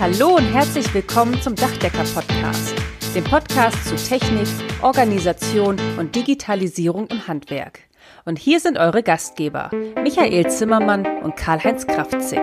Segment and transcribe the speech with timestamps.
[0.00, 2.72] Hallo und herzlich willkommen zum Dachdecker-Podcast,
[3.16, 4.46] dem Podcast zu Technik,
[4.80, 7.80] Organisation und Digitalisierung im Handwerk.
[8.24, 12.38] Und hier sind eure Gastgeber, Michael Zimmermann und Karl-Heinz Kraftzig.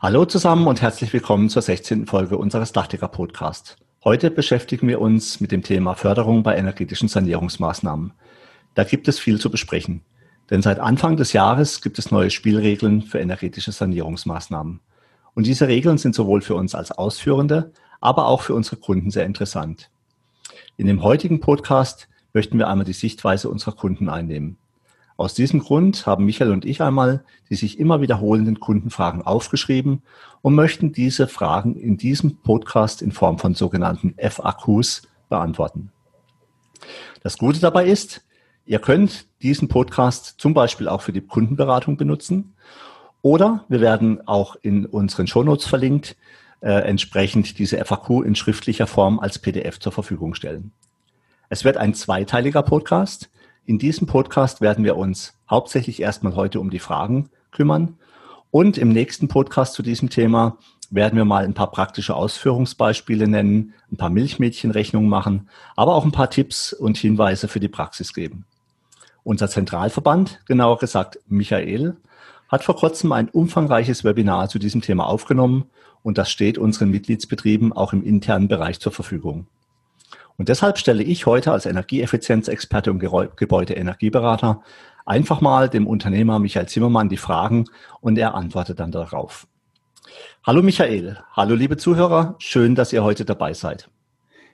[0.00, 2.06] Hallo zusammen und herzlich willkommen zur 16.
[2.06, 3.76] Folge unseres Dachdecker-Podcasts.
[4.04, 8.14] Heute beschäftigen wir uns mit dem Thema Förderung bei energetischen Sanierungsmaßnahmen.
[8.74, 10.00] Da gibt es viel zu besprechen.
[10.52, 14.80] Denn seit Anfang des Jahres gibt es neue Spielregeln für energetische Sanierungsmaßnahmen.
[15.32, 19.24] Und diese Regeln sind sowohl für uns als Ausführende, aber auch für unsere Kunden sehr
[19.24, 19.88] interessant.
[20.76, 24.58] In dem heutigen Podcast möchten wir einmal die Sichtweise unserer Kunden einnehmen.
[25.16, 30.02] Aus diesem Grund haben Michael und ich einmal die sich immer wiederholenden Kundenfragen aufgeschrieben
[30.42, 35.92] und möchten diese Fragen in diesem Podcast in Form von sogenannten FAQs beantworten.
[37.22, 38.22] Das Gute dabei ist,
[38.64, 42.54] Ihr könnt diesen Podcast zum Beispiel auch für die Kundenberatung benutzen
[43.20, 46.16] oder wir werden auch in unseren Shownotes verlinkt,
[46.60, 50.70] äh, entsprechend diese FAQ in schriftlicher Form als PDF zur Verfügung stellen.
[51.48, 53.30] Es wird ein zweiteiliger Podcast.
[53.66, 57.98] In diesem Podcast werden wir uns hauptsächlich erstmal heute um die Fragen kümmern
[58.52, 60.56] und im nächsten Podcast zu diesem Thema
[60.90, 66.12] werden wir mal ein paar praktische Ausführungsbeispiele nennen, ein paar Milchmädchenrechnungen machen, aber auch ein
[66.12, 68.44] paar Tipps und Hinweise für die Praxis geben.
[69.24, 71.96] Unser Zentralverband, genauer gesagt Michael,
[72.48, 75.70] hat vor kurzem ein umfangreiches Webinar zu diesem Thema aufgenommen
[76.02, 79.46] und das steht unseren Mitgliedsbetrieben auch im internen Bereich zur Verfügung.
[80.36, 82.98] Und deshalb stelle ich heute als Energieeffizienzexperte und
[83.36, 84.62] Gebäudeenergieberater
[85.06, 87.66] einfach mal dem Unternehmer Michael Zimmermann die Fragen
[88.00, 89.46] und er antwortet dann darauf.
[90.44, 93.88] Hallo Michael, hallo liebe Zuhörer, schön, dass ihr heute dabei seid.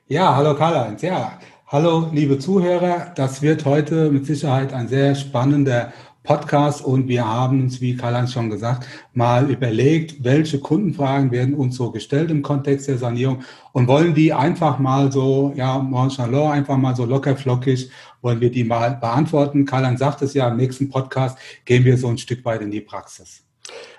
[0.07, 1.39] Ja, hallo Karl-Heinz, ja,
[1.71, 3.13] Hallo, liebe Zuhörer.
[3.15, 8.33] Das wird heute mit Sicherheit ein sehr spannender Podcast und wir haben uns, wie Karl-Heinz
[8.33, 13.87] schon gesagt, mal überlegt, welche Kundenfragen werden uns so gestellt im Kontext der Sanierung und
[13.87, 17.91] wollen die einfach mal so, ja, nonchalant, einfach mal so locker flockig,
[18.23, 19.67] wollen wir die mal beantworten.
[19.67, 21.37] Karl-Heinz sagt es ja, im nächsten Podcast
[21.67, 23.45] gehen wir so ein Stück weit in die Praxis.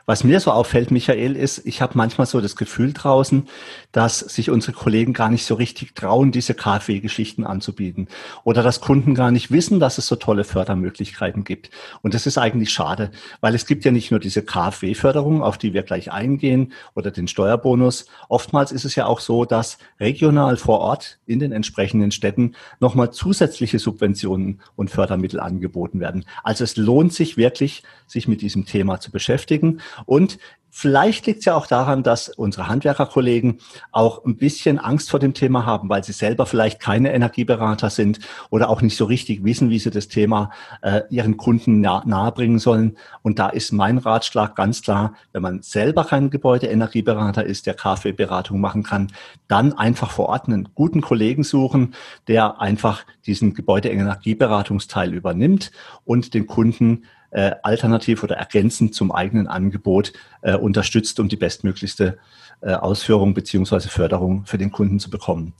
[0.09, 3.47] Was mir so auffällt, Michael, ist, ich habe manchmal so das Gefühl draußen,
[3.91, 8.07] dass sich unsere Kollegen gar nicht so richtig trauen, diese KfW-Geschichten anzubieten.
[8.43, 11.69] Oder dass Kunden gar nicht wissen, dass es so tolle Fördermöglichkeiten gibt.
[12.01, 15.75] Und das ist eigentlich schade, weil es gibt ja nicht nur diese KfW-Förderung, auf die
[15.75, 18.07] wir gleich eingehen, oder den Steuerbonus.
[18.29, 23.11] Oftmals ist es ja auch so, dass regional vor Ort in den entsprechenden Städten nochmal
[23.11, 26.25] zusätzliche Subventionen und Fördermittel angeboten werden.
[26.43, 29.81] Also es lohnt sich wirklich, sich mit diesem Thema zu beschäftigen.
[30.05, 30.39] Und
[30.71, 33.59] Vielleicht liegt es ja auch daran, dass unsere Handwerkerkollegen
[33.91, 38.19] auch ein bisschen Angst vor dem Thema haben, weil sie selber vielleicht keine Energieberater sind
[38.51, 40.51] oder auch nicht so richtig wissen, wie sie das Thema
[40.81, 42.97] äh, ihren Kunden nah, nahebringen sollen.
[43.23, 48.61] Und da ist mein Ratschlag ganz klar, wenn man selber kein Gebäudeenergieberater ist, der KfW-Beratung
[48.61, 49.11] machen kann,
[49.47, 51.95] dann einfach vor Ort einen guten Kollegen suchen,
[52.27, 55.71] der einfach diesen Gebäudeenergieberatungsteil übernimmt
[56.05, 62.17] und den Kunden äh, alternativ oder ergänzend zum eigenen Angebot äh, unterstützt, um die bestmöglichste
[62.61, 65.53] äh, Ausführung beziehungsweise Förderung für den Kunden zu bekommen.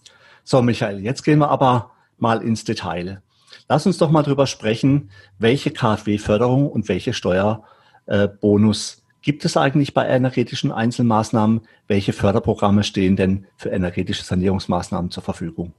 [0.43, 3.21] So, Michael, jetzt gehen wir aber mal ins Detail.
[3.67, 9.93] Lass uns doch mal drüber sprechen, welche KfW-Förderung und welche Steuerbonus äh, gibt es eigentlich
[9.93, 11.61] bei energetischen Einzelmaßnahmen?
[11.87, 15.73] Welche Förderprogramme stehen denn für energetische Sanierungsmaßnahmen zur Verfügung?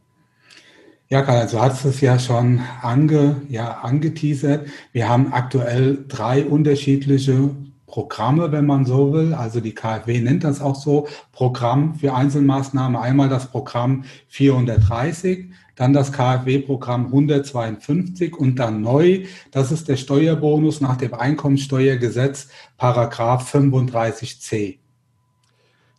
[1.13, 4.69] Ja, Karl, also hast es ja schon ange, ja, angeteasert.
[4.93, 7.51] Wir haben aktuell drei unterschiedliche
[7.89, 9.35] Programme, wenn man so will.
[9.35, 12.95] Also die KfW nennt das auch so, Programm für Einzelmaßnahmen.
[12.95, 20.81] Einmal das Programm 430, dann das KfW-Programm 152 und dann neu, das ist der Steuerbonus
[20.81, 24.79] nach dem Einkommensteuergesetz, Paragraph 35c.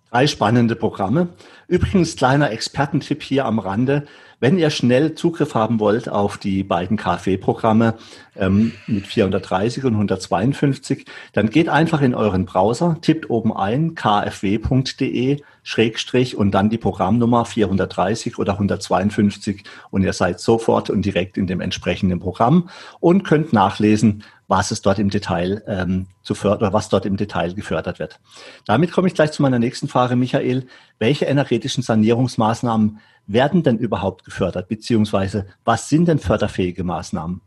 [0.09, 1.29] Drei spannende Programme.
[1.67, 4.07] Übrigens kleiner Expertentipp hier am Rande.
[4.41, 7.93] Wenn ihr schnell Zugriff haben wollt auf die beiden KfW-Programme
[8.35, 15.41] ähm, mit 430 und 152, dann geht einfach in euren Browser, tippt oben ein kfw.de
[15.63, 21.47] Schrägstrich und dann die Programmnummer 430 oder 152 und ihr seid sofort und direkt in
[21.47, 22.69] dem entsprechenden Programm
[22.99, 27.53] und könnt nachlesen, was es dort im Detail ähm, zu fördern, was dort im Detail
[27.53, 28.19] gefördert wird.
[28.65, 30.67] Damit komme ich gleich zu meiner nächsten Frage, Michael.
[30.99, 37.41] Welche energetischen Sanierungsmaßnahmen werden denn überhaupt gefördert, beziehungsweise was sind denn förderfähige Maßnahmen?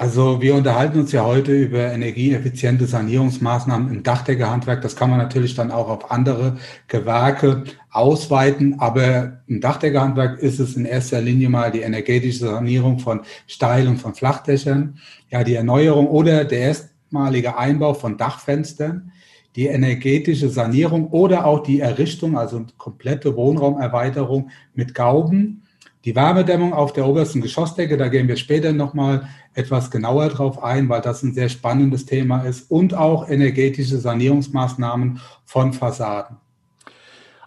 [0.00, 4.80] Also wir unterhalten uns ja heute über energieeffiziente Sanierungsmaßnahmen im Dachdeckerhandwerk.
[4.80, 6.56] Das kann man natürlich dann auch auf andere
[6.88, 8.80] Gewerke ausweiten.
[8.80, 13.98] Aber im Dachdeckerhandwerk ist es in erster Linie mal die energetische Sanierung von Steil- und
[13.98, 14.98] von Flachdächern.
[15.28, 19.10] Ja, die Erneuerung oder der erst erstmalige Einbau von Dachfenstern,
[19.56, 25.64] die energetische Sanierung oder auch die Errichtung, also komplette Wohnraumerweiterung mit Gauben,
[26.04, 30.88] die Wärmedämmung auf der obersten Geschossdecke, da gehen wir später nochmal etwas genauer drauf ein,
[30.88, 36.38] weil das ein sehr spannendes Thema ist, und auch energetische Sanierungsmaßnahmen von Fassaden.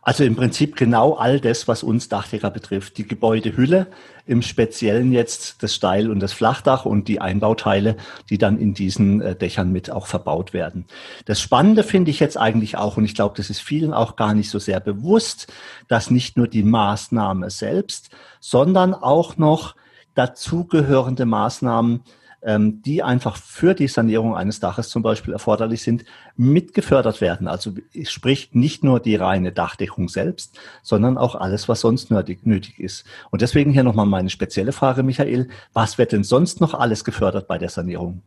[0.06, 2.98] Also im Prinzip genau all das, was uns Dachdecker betrifft.
[2.98, 3.88] Die Gebäudehülle,
[4.26, 7.96] im Speziellen jetzt das Steil- und das Flachdach und die Einbauteile,
[8.30, 10.86] die dann in diesen äh, Dächern mit auch verbaut werden.
[11.26, 14.34] Das Spannende finde ich jetzt eigentlich auch, und ich glaube, das ist vielen auch gar
[14.34, 15.52] nicht so sehr bewusst,
[15.88, 18.10] dass nicht nur die Maßnahme selbst,
[18.44, 19.76] sondern auch noch
[20.16, 22.04] dazugehörende Maßnahmen
[22.46, 26.04] ähm, die einfach für die Sanierung eines Daches zum Beispiel erforderlich sind,
[26.36, 27.48] mitgefördert werden.
[27.48, 27.72] Also
[28.04, 33.06] sprich nicht nur die reine Dachdeckung selbst, sondern auch alles, was sonst nötig, nötig ist.
[33.32, 35.48] Und deswegen hier nochmal meine spezielle Frage, Michael.
[35.72, 38.24] Was wird denn sonst noch alles gefördert bei der Sanierung?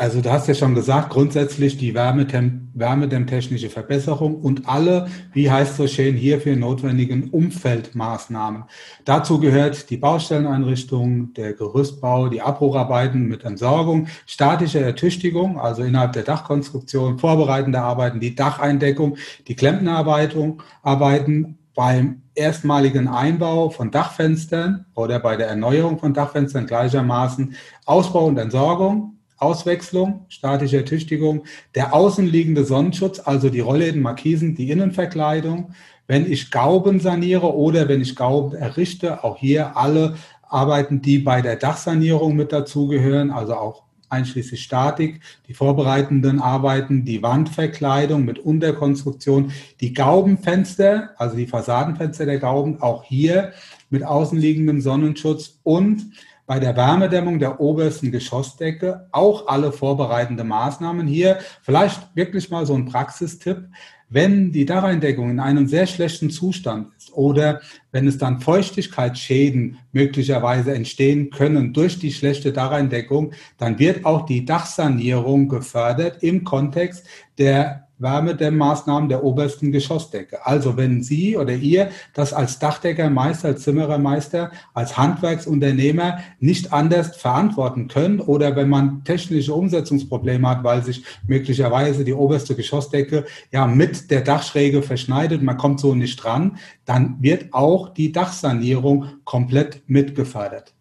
[0.00, 5.86] Also du hast ja schon gesagt, grundsätzlich die wärmedämmtechnische Verbesserung und alle, wie heißt so
[5.86, 8.64] schön, hierfür notwendigen Umfeldmaßnahmen.
[9.04, 16.22] Dazu gehört die Baustelleneinrichtung, der Gerüstbau, die Abbrucharbeiten mit Entsorgung, statische Ertüchtigung, also innerhalb der
[16.22, 19.18] Dachkonstruktion, vorbereitende Arbeiten, die Dacheindeckung,
[19.48, 27.54] die Klempnerarbeitung, Arbeiten beim erstmaligen Einbau von Dachfenstern oder bei der Erneuerung von Dachfenstern gleichermaßen
[27.84, 31.44] Ausbau und Entsorgung, Auswechslung, statische Ertüchtigung,
[31.74, 35.72] der außenliegende Sonnenschutz, also die Rollläden, Markisen, die Innenverkleidung.
[36.06, 41.40] Wenn ich Gauben saniere oder wenn ich Gauben errichte, auch hier alle Arbeiten, die bei
[41.40, 49.52] der Dachsanierung mit dazugehören, also auch einschließlich Statik, die vorbereitenden Arbeiten, die Wandverkleidung mit Unterkonstruktion,
[49.80, 53.52] die Gaubenfenster, also die Fassadenfenster der Gauben, auch hier
[53.88, 56.10] mit außenliegendem Sonnenschutz und
[56.50, 61.38] bei der Wärmedämmung der obersten Geschossdecke auch alle vorbereitende Maßnahmen hier.
[61.62, 63.68] Vielleicht wirklich mal so ein Praxistipp.
[64.08, 67.60] Wenn die Dacheindeckung in einem sehr schlechten Zustand ist oder
[67.92, 74.44] wenn es dann Feuchtigkeitsschäden möglicherweise entstehen können durch die schlechte Dacheindeckung, dann wird auch die
[74.44, 77.06] Dachsanierung gefördert im Kontext
[77.38, 80.44] der Wärmedämmmaßnahmen der obersten Geschossdecke.
[80.46, 87.88] Also wenn Sie oder ihr das als Dachdeckermeister, als Zimmerermeister, als Handwerksunternehmer nicht anders verantworten
[87.88, 94.10] können oder wenn man technische Umsetzungsprobleme hat, weil sich möglicherweise die oberste Geschossdecke ja mit
[94.10, 100.74] der Dachschräge verschneidet, man kommt so nicht dran, dann wird auch die Dachsanierung komplett mitgefördert.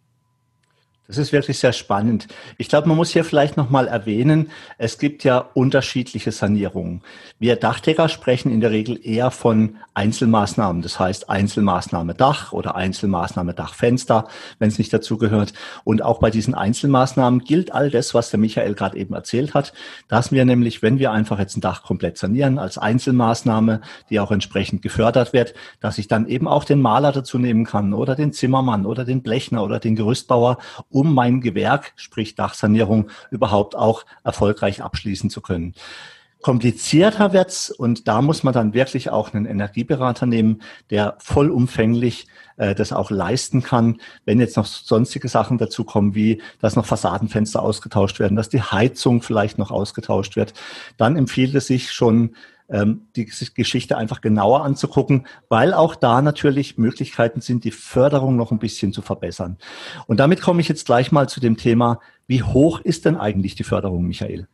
[1.10, 2.28] Das ist wirklich sehr spannend.
[2.60, 7.02] Ich glaube, man muss hier vielleicht nochmal erwähnen, es gibt ja unterschiedliche Sanierungen.
[7.40, 10.84] Wir Dachdecker sprechen in der Regel eher von Einzelmaßnahmen.
[10.84, 14.28] Das heißt Einzelmaßnahme Dach oder Einzelmaßnahme Dachfenster,
[14.60, 15.54] wenn es nicht dazu gehört.
[15.84, 19.74] Und auch bei diesen Einzelmaßnahmen gilt all das, was der Michael gerade eben erzählt hat,
[20.10, 24.30] dass wir nämlich, wenn wir einfach jetzt ein Dach komplett sanieren als Einzelmaßnahme, die auch
[24.30, 28.32] entsprechend gefördert wird, dass ich dann eben auch den Maler dazu nehmen kann oder den
[28.32, 30.60] Zimmermann oder den Blechner oder den Gerüstbauer,
[31.00, 35.74] um mein Gewerk, sprich Dachsanierung, überhaupt auch erfolgreich abschließen zu können.
[36.42, 42.76] Komplizierter wird's und da muss man dann wirklich auch einen Energieberater nehmen, der vollumfänglich äh,
[42.76, 44.00] das auch leisten kann.
[44.26, 48.62] Wenn jetzt noch sonstige Sachen dazu kommen, wie dass noch Fassadenfenster ausgetauscht werden, dass die
[48.62, 50.54] Heizung vielleicht noch ausgetauscht wird,
[50.98, 52.36] dann empfiehlt es sich schon
[52.70, 58.52] ähm, die Geschichte einfach genauer anzugucken, weil auch da natürlich Möglichkeiten sind, die Förderung noch
[58.52, 59.58] ein bisschen zu verbessern.
[60.08, 63.56] Und damit komme ich jetzt gleich mal zu dem Thema, wie hoch ist denn eigentlich
[63.56, 64.48] die Förderung, Michael?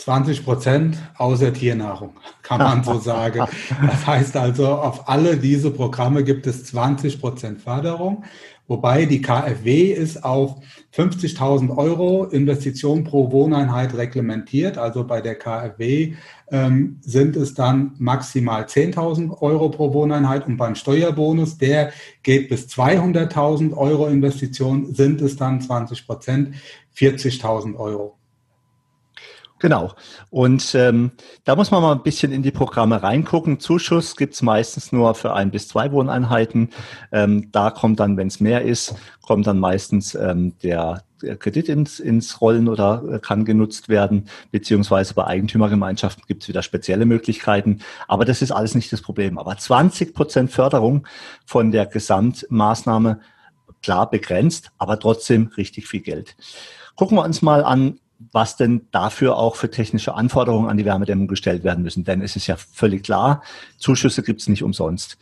[0.00, 3.44] 20 Prozent außer Tiernahrung, kann man so sagen.
[3.80, 8.24] Das heißt also, auf alle diese Programme gibt es 20 Prozent Förderung,
[8.66, 10.56] wobei die KfW ist auf
[10.96, 14.78] 50.000 Euro Investition pro Wohneinheit reglementiert.
[14.78, 16.14] Also bei der KfW
[16.50, 21.92] ähm, sind es dann maximal 10.000 Euro pro Wohneinheit und beim Steuerbonus, der
[22.22, 26.54] geht bis 200.000 Euro Investition, sind es dann 20 Prozent,
[26.96, 28.19] 40.000 Euro.
[29.60, 29.92] Genau.
[30.30, 31.12] Und ähm,
[31.44, 33.60] da muss man mal ein bisschen in die Programme reingucken.
[33.60, 36.70] Zuschuss gibt's meistens nur für ein bis zwei Wohneinheiten.
[37.12, 41.04] Ähm, da kommt dann, wenn es mehr ist, kommt dann meistens ähm, der,
[41.38, 44.30] Kredit ins, ins Rollen oder äh, kann genutzt werden.
[44.50, 47.80] Beziehungsweise bei Eigentümergemeinschaften gibt's wieder spezielle Möglichkeiten.
[48.08, 49.36] Aber das ist alles nicht das Problem.
[49.36, 51.06] Aber 20 Prozent Förderung
[51.44, 53.20] von der Gesamtmaßnahme,
[53.82, 56.34] klar begrenzt, aber trotzdem richtig viel Geld.
[56.96, 57.98] Gucken wir uns mal an,
[58.32, 62.04] was denn dafür auch für technische Anforderungen an die Wärmedämmung gestellt werden müssen.
[62.04, 63.42] Denn es ist ja völlig klar,
[63.78, 65.18] Zuschüsse gibt es nicht umsonst.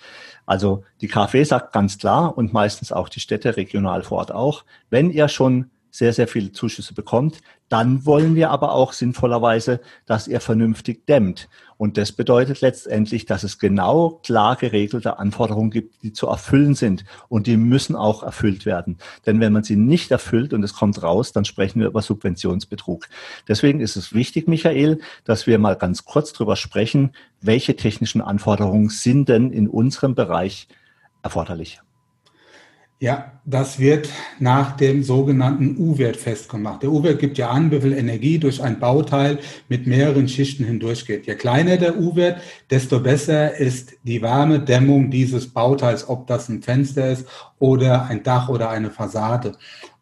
[0.46, 4.64] Also die KfW sagt ganz klar und meistens auch die Städte regional vor Ort auch,
[4.90, 7.40] wenn ihr schon sehr, sehr viele Zuschüsse bekommt.
[7.68, 11.48] Dann wollen wir aber auch sinnvollerweise, dass er vernünftig dämmt.
[11.76, 17.04] Und das bedeutet letztendlich, dass es genau klar geregelte Anforderungen gibt, die zu erfüllen sind.
[17.28, 18.98] Und die müssen auch erfüllt werden.
[19.26, 23.06] Denn wenn man sie nicht erfüllt und es kommt raus, dann sprechen wir über Subventionsbetrug.
[23.46, 28.88] Deswegen ist es wichtig, Michael, dass wir mal ganz kurz drüber sprechen, welche technischen Anforderungen
[28.88, 30.68] sind denn in unserem Bereich
[31.22, 31.80] erforderlich.
[33.00, 34.08] Ja, das wird
[34.40, 36.82] nach dem sogenannten U-Wert festgemacht.
[36.82, 39.38] Der U-Wert gibt ja an, wie viel Energie durch ein Bauteil
[39.68, 41.28] mit mehreren Schichten hindurchgeht.
[41.28, 42.40] Je kleiner der U-Wert,
[42.70, 47.24] desto besser ist die Wärmedämmung dieses Bauteils, ob das ein Fenster ist
[47.60, 49.52] oder ein Dach oder eine Fassade.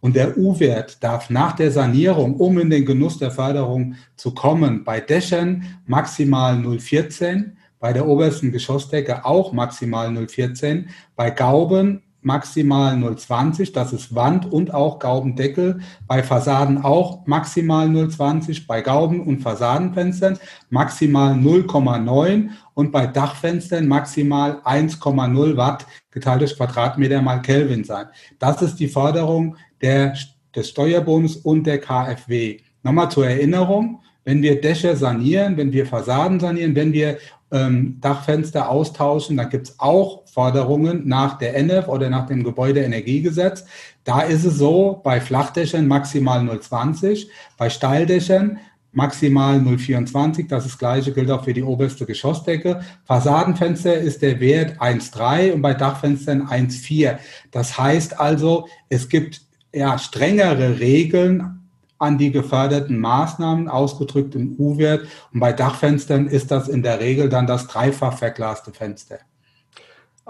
[0.00, 4.84] Und der U-Wert darf nach der Sanierung, um in den Genuss der Förderung zu kommen,
[4.84, 13.72] bei Dächern maximal 0,14, bei der obersten Geschossdecke auch maximal 0,14, bei Gauben maximal 0,20,
[13.72, 15.80] das ist Wand und auch Gaubendeckel.
[16.06, 20.38] Bei Fassaden auch maximal 0,20, bei Gauben- und Fassadenfenstern
[20.70, 28.06] maximal 0,9 und bei Dachfenstern maximal 1,0 Watt geteilt durch Quadratmeter mal Kelvin sein.
[28.38, 30.14] Das ist die Forderung der,
[30.54, 32.58] des Steuerbonus und der KfW.
[32.82, 37.18] Nochmal zur Erinnerung, wenn wir Dächer sanieren, wenn wir Fassaden sanieren, wenn wir
[37.50, 39.36] ähm, Dachfenster austauschen.
[39.36, 43.64] Da gibt es auch Forderungen nach der NF oder nach dem Gebäudeenergiegesetz.
[44.04, 47.26] Da ist es so, bei Flachdächern maximal 0,20,
[47.56, 48.58] bei Steildächern
[48.92, 50.48] maximal 0,24.
[50.48, 52.80] Das, das gleiche gilt auch für die oberste Geschossdecke.
[53.04, 57.18] Fassadenfenster ist der Wert 1,3 und bei Dachfenstern 1,4.
[57.50, 61.55] Das heißt also, es gibt ja strengere Regeln
[61.98, 65.06] an die geförderten Maßnahmen, ausgedrückt im U-Wert.
[65.32, 69.18] Und bei Dachfenstern ist das in der Regel dann das dreifach verglaste Fenster.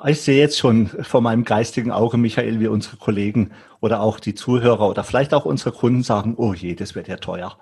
[0.05, 4.35] Ich sehe jetzt schon vor meinem geistigen Auge, Michael, wie unsere Kollegen oder auch die
[4.35, 7.57] Zuhörer oder vielleicht auch unsere Kunden sagen, oh je, das wird ja teuer.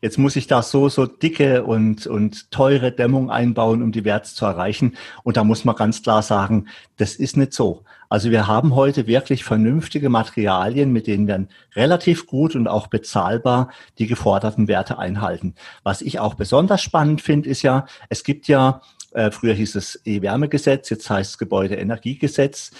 [0.00, 4.32] Jetzt muss ich da so, so dicke und, und teure Dämmung einbauen, um die Werte
[4.32, 4.96] zu erreichen.
[5.24, 7.84] Und da muss man ganz klar sagen, das ist nicht so.
[8.08, 13.70] Also wir haben heute wirklich vernünftige Materialien, mit denen wir relativ gut und auch bezahlbar
[13.98, 15.54] die geforderten Werte einhalten.
[15.82, 18.80] Was ich auch besonders spannend finde, ist ja, es gibt ja
[19.14, 22.72] äh, Früher hieß es E-Wärmegesetz, jetzt heißt es Gebäudeenergiegesetz.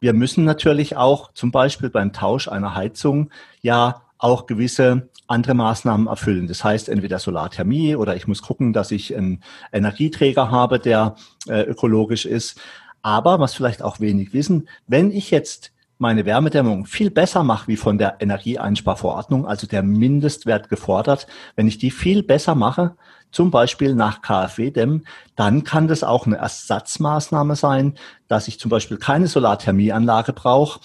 [0.00, 6.06] Wir müssen natürlich auch zum Beispiel beim Tausch einer Heizung ja auch gewisse andere Maßnahmen
[6.06, 6.46] erfüllen.
[6.46, 11.16] Das heißt entweder Solarthermie oder ich muss gucken, dass ich einen Energieträger habe, der
[11.48, 12.60] äh, ökologisch ist.
[13.02, 17.76] Aber was vielleicht auch wenig wissen, wenn ich jetzt meine Wärmedämmung viel besser mache wie
[17.76, 22.96] von der Energieeinsparverordnung, also der Mindestwert gefordert, wenn ich die viel besser mache,
[23.30, 25.06] zum Beispiel nach KfW-Dämmen,
[25.36, 27.94] dann kann das auch eine Ersatzmaßnahme sein,
[28.28, 30.80] dass ich zum Beispiel keine Solarthermieanlage brauche,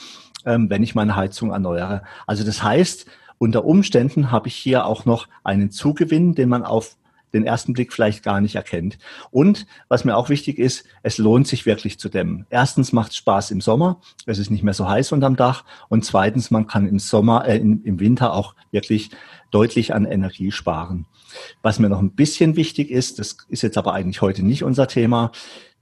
[0.45, 2.03] ähm, wenn ich meine Heizung erneuere.
[2.25, 3.07] Also das heißt,
[3.37, 6.95] unter Umständen habe ich hier auch noch einen Zugewinn, den man auf
[7.33, 8.97] den ersten Blick vielleicht gar nicht erkennt.
[9.31, 12.45] Und was mir auch wichtig ist, es lohnt sich wirklich zu dämmen.
[12.49, 15.65] Erstens macht es Spaß im Sommer, es ist nicht mehr so heiß unterm Dach.
[15.89, 19.11] Und zweitens, man kann im Sommer, äh, im Winter auch wirklich
[19.51, 21.05] deutlich an Energie sparen.
[21.61, 24.87] Was mir noch ein bisschen wichtig ist, das ist jetzt aber eigentlich heute nicht unser
[24.87, 25.31] Thema,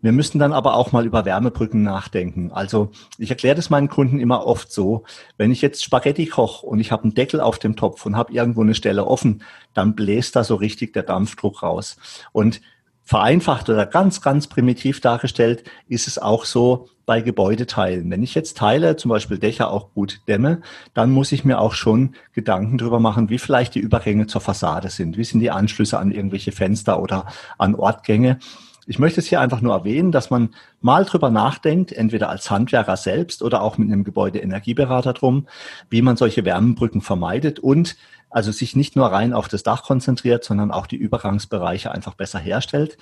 [0.05, 2.51] wir müssen dann aber auch mal über Wärmebrücken nachdenken.
[2.51, 5.03] Also ich erkläre das meinen Kunden immer oft so,
[5.38, 8.31] wenn ich jetzt Spaghetti koche und ich habe einen Deckel auf dem Topf und habe
[8.31, 9.41] irgendwo eine Stelle offen,
[9.74, 11.97] dann bläst da so richtig der Dampfdruck raus.
[12.31, 12.62] Und
[13.03, 18.12] vereinfacht oder ganz, ganz primitiv dargestellt ist es auch so bei Gebäudeteilen.
[18.12, 20.62] Wenn ich jetzt Teile, zum Beispiel Dächer, auch gut dämme,
[20.93, 24.89] dann muss ich mir auch schon Gedanken darüber machen, wie vielleicht die Übergänge zur Fassade
[24.89, 25.17] sind.
[25.17, 27.25] Wie sind die Anschlüsse an irgendwelche Fenster oder
[27.57, 28.38] an Ortgänge?
[28.87, 32.97] Ich möchte es hier einfach nur erwähnen, dass man mal drüber nachdenkt, entweder als Handwerker
[32.97, 35.47] selbst oder auch mit einem Gebäudeenergieberater drum,
[35.89, 37.95] wie man solche Wärmebrücken vermeidet und
[38.29, 42.37] also sich nicht nur rein auf das Dach konzentriert, sondern auch die Übergangsbereiche einfach besser
[42.37, 42.97] herstellt.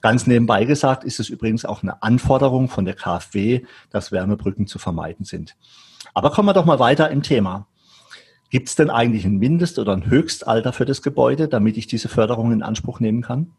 [0.00, 4.78] Ganz nebenbei gesagt ist es übrigens auch eine Anforderung von der KfW, dass Wärmebrücken zu
[4.78, 5.56] vermeiden sind.
[6.14, 7.66] Aber kommen wir doch mal weiter im Thema.
[8.50, 12.08] Gibt es denn eigentlich ein Mindest- oder ein Höchstalter für das Gebäude, damit ich diese
[12.08, 13.52] Förderung in Anspruch nehmen kann?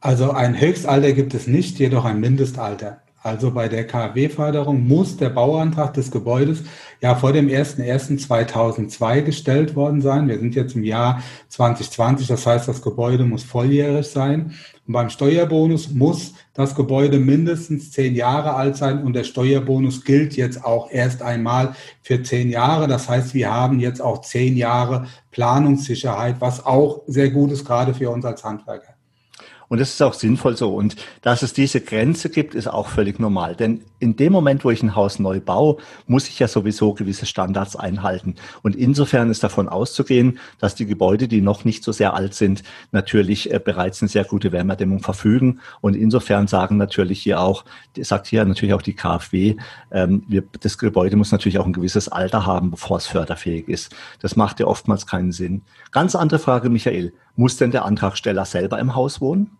[0.00, 3.00] Also ein Höchstalter gibt es nicht, jedoch ein Mindestalter.
[3.20, 6.62] Also bei der KfW-Förderung muss der Bauantrag des Gebäudes
[7.00, 10.28] ja vor dem 01.01.2002 gestellt worden sein.
[10.28, 14.54] Wir sind jetzt im Jahr 2020, das heißt, das Gebäude muss volljährig sein.
[14.86, 20.36] Und beim Steuerbonus muss das Gebäude mindestens zehn Jahre alt sein und der Steuerbonus gilt
[20.36, 22.86] jetzt auch erst einmal für zehn Jahre.
[22.86, 27.94] Das heißt, wir haben jetzt auch zehn Jahre Planungssicherheit, was auch sehr gut ist, gerade
[27.94, 28.97] für uns als Handwerker.
[29.68, 30.74] Und das ist auch sinnvoll so.
[30.74, 33.54] Und dass es diese Grenze gibt, ist auch völlig normal.
[33.54, 37.26] Denn in dem Moment, wo ich ein Haus neu baue, muss ich ja sowieso gewisse
[37.26, 38.36] Standards einhalten.
[38.62, 42.62] Und insofern ist davon auszugehen, dass die Gebäude, die noch nicht so sehr alt sind,
[42.92, 45.60] natürlich äh, bereits eine sehr gute Wärmedämmung verfügen.
[45.80, 47.64] Und insofern sagen natürlich hier auch,
[47.98, 49.56] sagt hier natürlich auch die KfW,
[49.90, 50.22] ähm,
[50.60, 53.94] das Gebäude muss natürlich auch ein gewisses Alter haben, bevor es förderfähig ist.
[54.20, 55.62] Das macht ja oftmals keinen Sinn.
[55.90, 57.12] Ganz andere Frage, Michael.
[57.36, 59.57] Muss denn der Antragsteller selber im Haus wohnen?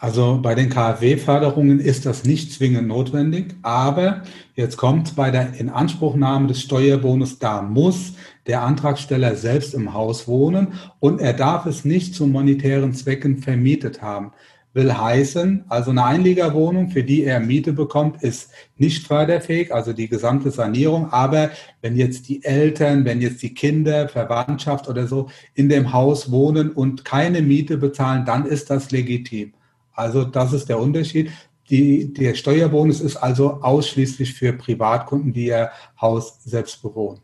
[0.00, 4.22] Also bei den KfW-Förderungen ist das nicht zwingend notwendig, aber
[4.54, 8.12] jetzt kommt bei der Inanspruchnahme des Steuerbonus, da muss
[8.46, 10.68] der Antragsteller selbst im Haus wohnen
[11.00, 14.30] und er darf es nicht zu monetären Zwecken vermietet haben.
[14.72, 20.08] Will heißen, also eine Einliegerwohnung, für die er Miete bekommt, ist nicht förderfähig, also die
[20.08, 21.10] gesamte Sanierung.
[21.10, 21.50] Aber
[21.80, 26.70] wenn jetzt die Eltern, wenn jetzt die Kinder, Verwandtschaft oder so in dem Haus wohnen
[26.70, 29.54] und keine Miete bezahlen, dann ist das legitim.
[29.98, 31.30] Also das ist der Unterschied.
[31.70, 37.20] Die, der Steuerbonus ist also ausschließlich für Privatkunden, die ihr Haus selbst bewohnen.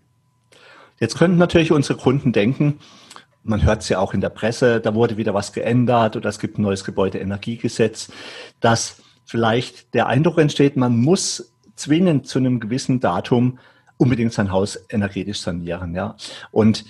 [1.00, 2.80] Jetzt könnten natürlich unsere Kunden denken,
[3.42, 6.38] man hört es ja auch in der Presse, da wurde wieder was geändert oder es
[6.38, 8.10] gibt ein neues Gebäudeenergiegesetz,
[8.60, 13.58] dass vielleicht der Eindruck entsteht, man muss zwingend zu einem gewissen Datum
[13.98, 15.94] unbedingt sein Haus energetisch sanieren.
[15.94, 16.16] Ja?
[16.50, 16.84] Und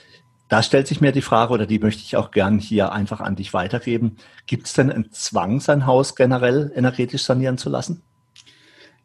[0.49, 3.37] da stellt sich mir die Frage, oder die möchte ich auch gern hier einfach an
[3.37, 4.17] dich weitergeben.
[4.47, 8.03] Gibt es denn einen Zwang, sein Haus generell energetisch sanieren zu lassen?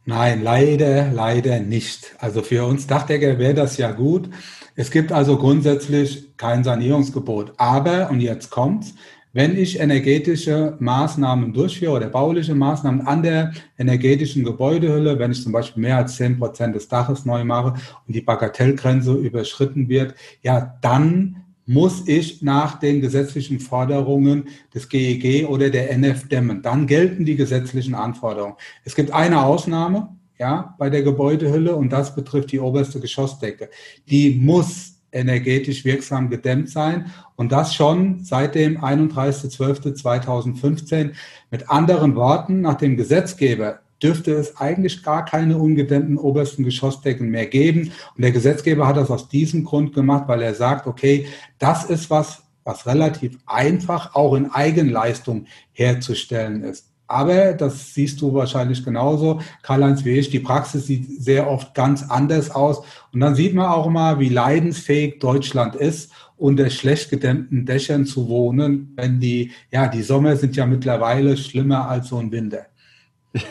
[0.05, 2.15] Nein, leider, leider nicht.
[2.17, 4.29] Also für uns Dachdecker wäre das ja gut.
[4.75, 7.53] Es gibt also grundsätzlich kein Sanierungsgebot.
[7.57, 8.95] Aber, und jetzt kommt's,
[9.33, 15.51] wenn ich energetische Maßnahmen durchführe oder bauliche Maßnahmen an der energetischen Gebäudehülle, wenn ich zum
[15.51, 17.73] Beispiel mehr als zehn Prozent des Daches neu mache
[18.07, 25.23] und die Bagatellgrenze überschritten wird, ja, dann muss ich nach den gesetzlichen Forderungen des GEG
[25.23, 26.63] e oder der NF dämmen.
[26.63, 28.55] Dann gelten die gesetzlichen Anforderungen.
[28.83, 30.09] Es gibt eine Ausnahme,
[30.39, 33.69] ja, bei der Gebäudehülle und das betrifft die oberste Geschossdecke.
[34.09, 41.11] Die muss energetisch wirksam gedämmt sein und das schon seit dem 31.12.2015.
[41.51, 47.47] Mit anderen Worten, nach dem Gesetzgeber dürfte es eigentlich gar keine ungedämmten obersten Geschossdecken mehr
[47.47, 47.91] geben.
[48.15, 52.09] Und der Gesetzgeber hat das aus diesem Grund gemacht, weil er sagt, okay, das ist
[52.09, 56.88] was, was relativ einfach auch in Eigenleistung herzustellen ist.
[57.09, 60.29] Aber das siehst du wahrscheinlich genauso, Karl-Heinz wie ich.
[60.29, 62.83] Die Praxis sieht sehr oft ganz anders aus.
[63.11, 68.29] Und dann sieht man auch mal, wie leidensfähig Deutschland ist, unter schlecht gedämmten Dächern zu
[68.29, 72.68] wohnen, wenn die, ja, die Sommer sind ja mittlerweile schlimmer als so ein Winter.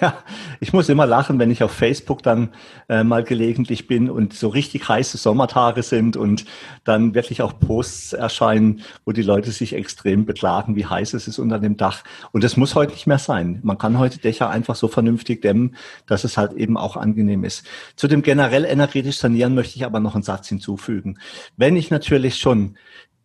[0.00, 0.24] Ja,
[0.58, 2.50] ich muss immer lachen, wenn ich auf Facebook dann
[2.88, 6.46] äh, mal gelegentlich bin und so richtig heiße Sommertage sind und
[6.82, 11.38] dann wirklich auch Posts erscheinen, wo die Leute sich extrem beklagen, wie heiß es ist
[11.38, 12.02] unter dem Dach.
[12.32, 13.60] Und das muss heute nicht mehr sein.
[13.62, 17.64] Man kann heute Dächer einfach so vernünftig dämmen, dass es halt eben auch angenehm ist.
[17.94, 21.18] Zu dem generell energetisch sanieren möchte ich aber noch einen Satz hinzufügen.
[21.56, 22.76] Wenn ich natürlich schon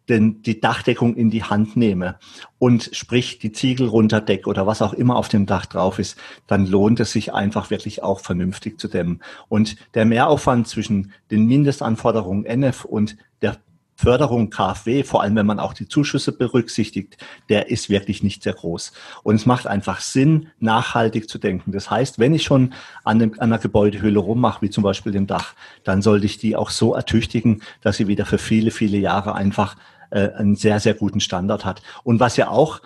[0.10, 2.18] den, die Dachdeckung in die Hand nehme
[2.60, 6.66] und sprich die Ziegel runterdecke oder was auch immer auf dem Dach drauf ist, dann
[6.66, 9.22] lohnt es sich einfach wirklich auch vernünftig zu dämmen.
[9.50, 13.58] Und der Mehraufwand zwischen den Mindestanforderungen NF und der
[13.96, 17.18] Förderung KfW, vor allem wenn man auch die Zuschüsse berücksichtigt,
[17.50, 18.92] der ist wirklich nicht sehr groß.
[19.24, 21.72] Und es macht einfach Sinn, nachhaltig zu denken.
[21.72, 25.28] Das heißt, wenn ich schon an, dem, an einer Gebäudehülle rummache, wie zum Beispiel dem
[25.28, 29.36] Dach, dann sollte ich die auch so ertüchtigen, dass sie wieder für viele, viele Jahre
[29.36, 29.78] einfach
[30.14, 31.82] äh, einen sehr, sehr guten Standard hat.
[32.04, 32.82] Und was ja auch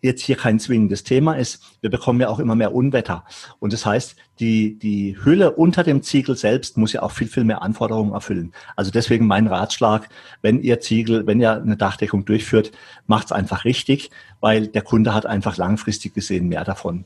[0.00, 3.24] jetzt hier kein zwingendes Thema ist, wir bekommen ja auch immer mehr Unwetter.
[3.58, 7.44] Und das heißt, die, die Hülle unter dem Ziegel selbst muss ja auch viel, viel
[7.44, 8.52] mehr Anforderungen erfüllen.
[8.76, 10.08] Also deswegen mein Ratschlag,
[10.42, 12.72] wenn ihr Ziegel, wenn ihr eine Dachdeckung durchführt,
[13.06, 14.10] macht's einfach richtig,
[14.40, 17.04] weil der Kunde hat einfach langfristig gesehen mehr davon.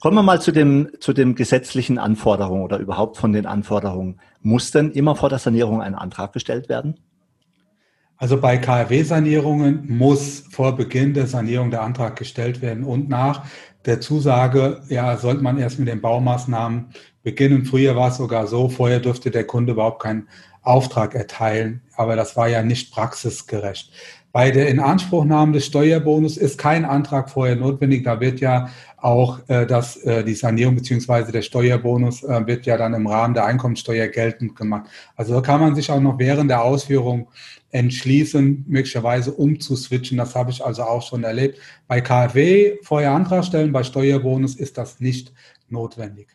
[0.00, 4.18] Kommen wir mal zu dem, zu den gesetzlichen Anforderungen oder überhaupt von den Anforderungen.
[4.40, 6.96] Muss denn immer vor der Sanierung ein Antrag gestellt werden?
[8.20, 13.46] Also bei KfW-Sanierungen muss vor Beginn der Sanierung der Antrag gestellt werden und nach
[13.86, 17.64] der Zusage, ja, sollte man erst mit den Baumaßnahmen beginnen.
[17.64, 20.28] Früher war es sogar so, vorher durfte der Kunde überhaupt keinen
[20.60, 23.90] Auftrag erteilen, aber das war ja nicht praxisgerecht.
[24.32, 28.04] Bei der Inanspruchnahme des Steuerbonus ist kein Antrag vorher notwendig.
[28.04, 32.76] Da wird ja auch äh, das, äh, die Sanierung beziehungsweise der Steuerbonus äh, wird ja
[32.76, 34.88] dann im Rahmen der Einkommensteuer geltend gemacht.
[35.16, 37.28] Also kann man sich auch noch während der Ausführung
[37.72, 40.18] entschließen, möglicherweise umzuswitchen.
[40.18, 41.58] Das habe ich also auch schon erlebt.
[41.88, 45.32] Bei KfW vorher Antrag stellen, bei Steuerbonus ist das nicht
[45.68, 46.28] notwendig.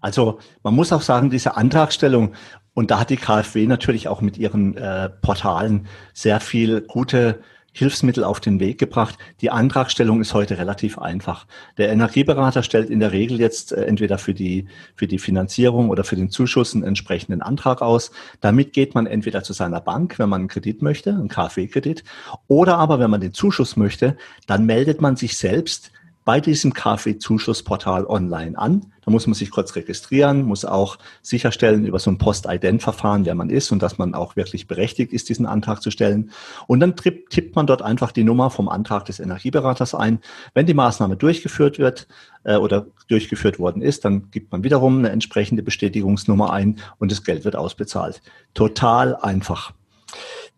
[0.00, 2.34] Also man muss auch sagen, diese Antragstellung,
[2.74, 7.40] und da hat die KfW natürlich auch mit ihren äh, Portalen sehr viel gute
[7.76, 9.18] Hilfsmittel auf den Weg gebracht.
[9.40, 11.46] Die Antragstellung ist heute relativ einfach.
[11.76, 16.04] Der Energieberater stellt in der Regel jetzt äh, entweder für die, für die Finanzierung oder
[16.04, 18.12] für den Zuschuss einen entsprechenden Antrag aus.
[18.40, 22.04] Damit geht man entweder zu seiner Bank, wenn man einen Kredit möchte, einen KfW-Kredit,
[22.46, 25.90] oder aber wenn man den Zuschuss möchte, dann meldet man sich selbst
[26.24, 28.92] bei diesem KfW-Zuschussportal online an.
[29.04, 33.50] Da muss man sich kurz registrieren, muss auch sicherstellen über so ein Post-Ident-Verfahren, wer man
[33.50, 36.30] ist und dass man auch wirklich berechtigt ist, diesen Antrag zu stellen.
[36.66, 40.20] Und dann tippt man dort einfach die Nummer vom Antrag des Energieberaters ein.
[40.54, 42.08] Wenn die Maßnahme durchgeführt wird
[42.44, 47.24] äh, oder durchgeführt worden ist, dann gibt man wiederum eine entsprechende Bestätigungsnummer ein und das
[47.24, 48.22] Geld wird ausbezahlt.
[48.54, 49.72] Total einfach.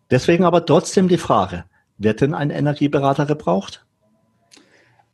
[0.09, 1.65] Deswegen aber trotzdem die Frage,
[1.97, 3.86] wird denn ein Energieberater gebraucht?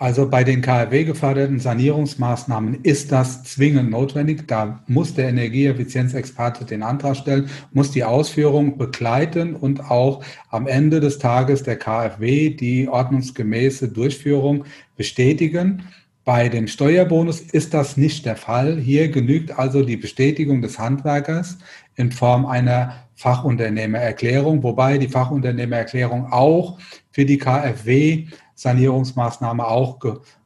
[0.04, 4.50] Also bei den KfW geförderten Sanierungsmaßnahmen ist das zwingend notwendig.
[4.50, 11.00] Da muss der Energieeffizienzexperte den Antrag stellen, muss die Ausführung begleiten und auch am Ende
[11.00, 14.66] des Tages der KfW die ordnungsgemäße Durchführung
[14.98, 15.84] bestätigen.
[16.26, 18.78] Bei dem Steuerbonus ist das nicht der Fall.
[18.78, 21.60] Hier genügt also die Bestätigung des Handwerkers
[21.96, 26.78] in Form einer Fachunternehmererklärung, wobei die Fachunternehmererklärung auch
[27.12, 30.00] für die KfW Sanierungsmaßnahme auch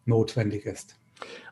[0.06, 0.96] notwendig ist.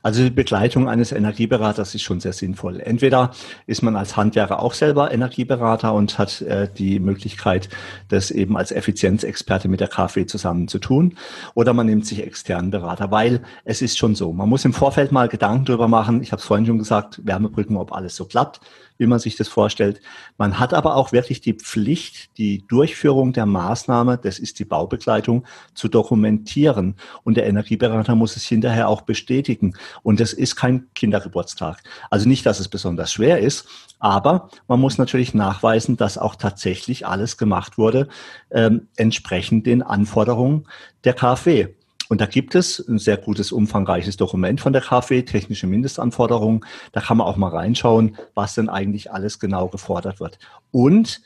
[0.04, 2.80] Also die Begleitung eines Energieberaters ist schon sehr sinnvoll.
[2.80, 3.32] Entweder
[3.65, 7.70] ist man als Handwerker auch selber Energieberater und hat äh, die Möglichkeit,
[8.10, 11.18] das eben als Effizienzexperte mit der KfW zusammen zu tun,
[11.56, 15.12] oder man nimmt sich externen Berater, weil es ist schon so, man muss im Vorfeld
[15.12, 16.22] mal Gedanken drüber machen.
[16.22, 18.62] Ich habe es vorhin schon gesagt, Wärmebrücken, ob alles so klappt
[18.97, 20.01] wie man sich das vorstellt.
[20.38, 25.45] Man hat aber auch wirklich die Pflicht, die Durchführung der Maßnahme, das ist die Baubegleitung,
[25.73, 26.95] zu dokumentieren.
[27.23, 29.75] Und der Energieberater muss es hinterher auch bestätigen.
[30.03, 31.84] Und das ist kein Kindergeburtstag.
[32.10, 33.67] Also nicht, dass es besonders schwer ist,
[33.99, 38.08] aber man muss natürlich nachweisen, dass auch tatsächlich alles gemacht wurde,
[38.51, 40.67] ähm, entsprechend den Anforderungen
[41.03, 41.69] der KfW.
[42.10, 46.63] Und da gibt es ein sehr gutes, umfangreiches Dokument von der KfW, technische Mindestanforderungen.
[46.91, 50.38] Da kann man auch mal reinschauen, was denn eigentlich alles genau gefordert wird.
[50.72, 51.22] Und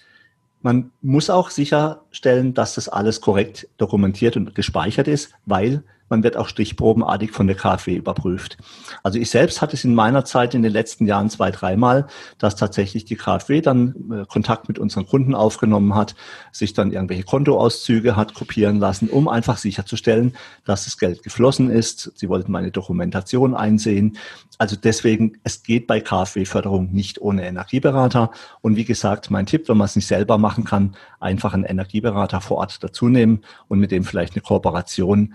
[0.61, 6.37] man muss auch sicherstellen, dass das alles korrekt dokumentiert und gespeichert ist, weil man wird
[6.37, 8.57] auch stichprobenartig von der KfW überprüft.
[9.03, 12.55] Also ich selbst hatte es in meiner Zeit in den letzten Jahren zwei, dreimal, dass
[12.55, 16.15] tatsächlich die KfW dann äh, Kontakt mit unseren Kunden aufgenommen hat,
[16.51, 22.11] sich dann irgendwelche Kontoauszüge hat kopieren lassen, um einfach sicherzustellen, dass das Geld geflossen ist.
[22.15, 24.17] Sie wollten meine Dokumentation einsehen.
[24.59, 28.29] Also deswegen, es geht bei KfW-Förderung nicht ohne Energieberater.
[28.59, 32.41] Und wie gesagt, mein Tipp, wenn man es nicht selber machen kann, einfach einen Energieberater
[32.41, 35.33] vor Ort dazu nehmen und mit dem vielleicht eine Kooperation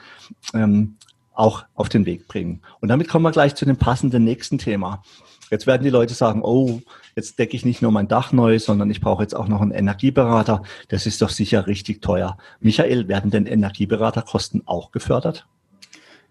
[0.53, 0.97] ähm,
[1.33, 2.61] auch auf den Weg bringen.
[2.81, 5.03] Und damit kommen wir gleich zu dem passenden nächsten Thema.
[5.51, 6.83] Jetzt werden die Leute sagen, oh,
[7.17, 9.71] jetzt decke ich nicht nur mein Dach neu, sondern ich brauche jetzt auch noch einen
[9.71, 10.63] Energieberater.
[10.89, 12.37] Das ist doch sicher richtig teuer.
[12.61, 15.47] Michael, werden denn Energieberaterkosten auch gefördert?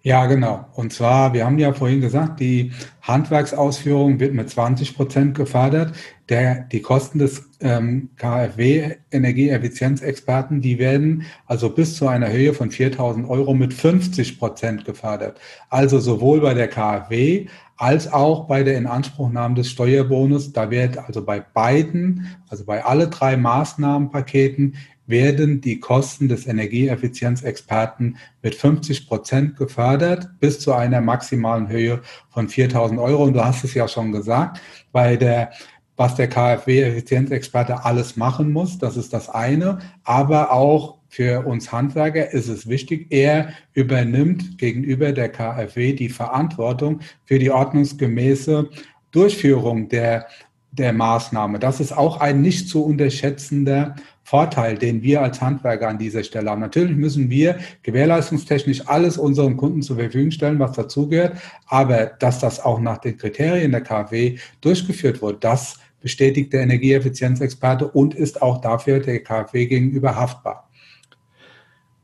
[0.05, 0.65] Ja, genau.
[0.73, 5.93] Und zwar, wir haben ja vorhin gesagt, die Handwerksausführung wird mit 20 Prozent gefördert.
[6.27, 12.69] Der, die Kosten des ähm, KfW Energieeffizienzexperten, die werden also bis zu einer Höhe von
[12.69, 15.39] 4.000 Euro mit 50 Prozent gefördert.
[15.69, 20.51] Also sowohl bei der KfW als auch bei der Inanspruchnahme des Steuerbonus.
[20.51, 28.17] Da wird also bei beiden, also bei alle drei Maßnahmenpaketen werden die Kosten des Energieeffizienzexperten
[28.41, 33.23] mit 50 Prozent gefördert bis zu einer maximalen Höhe von 4000 Euro.
[33.23, 34.61] Und du hast es ja schon gesagt,
[34.91, 35.51] bei der
[35.95, 39.79] was der KfW-Effizienzexperte alles machen muss, das ist das eine.
[40.03, 47.01] Aber auch für uns Handwerker ist es wichtig, er übernimmt gegenüber der KfW die Verantwortung
[47.25, 48.69] für die ordnungsgemäße
[49.11, 50.25] Durchführung der,
[50.73, 51.59] der Maßnahme.
[51.59, 56.49] Das ist auch ein nicht zu unterschätzender Vorteil, den wir als Handwerker an dieser Stelle
[56.49, 56.61] haben.
[56.61, 62.59] Natürlich müssen wir gewährleistungstechnisch alles unseren Kunden zur Verfügung stellen, was dazugehört, aber dass das
[62.59, 68.59] auch nach den Kriterien der KfW durchgeführt wird, das bestätigt der Energieeffizienzexperte und ist auch
[68.59, 70.69] dafür der KfW gegenüber haftbar.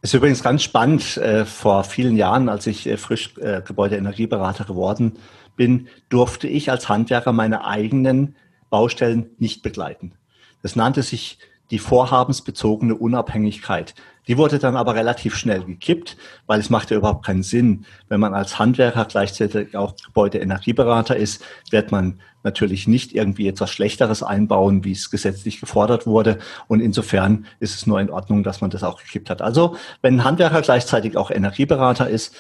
[0.01, 1.17] Ist übrigens ganz spannend.
[1.17, 5.17] Äh, vor vielen Jahren, als ich äh, frisch äh, Gebäudeenergieberater geworden
[5.58, 8.36] bin, durfte ich als Handwerker meine eigenen
[8.69, 10.13] Baustellen nicht begleiten.
[10.62, 11.39] Das nannte sich
[11.71, 13.93] die vorhabensbezogene Unabhängigkeit.
[14.27, 17.86] Die wurde dann aber relativ schnell gekippt, weil es macht ja überhaupt keinen Sinn.
[18.10, 24.23] Wenn man als Handwerker gleichzeitig auch Gebäudeenergieberater ist, wird man natürlich nicht irgendwie etwas Schlechteres
[24.23, 26.38] einbauen, wie es gesetzlich gefordert wurde.
[26.67, 29.41] Und insofern ist es nur in Ordnung, dass man das auch gekippt hat.
[29.41, 32.36] Also wenn ein Handwerker gleichzeitig auch Energieberater ist,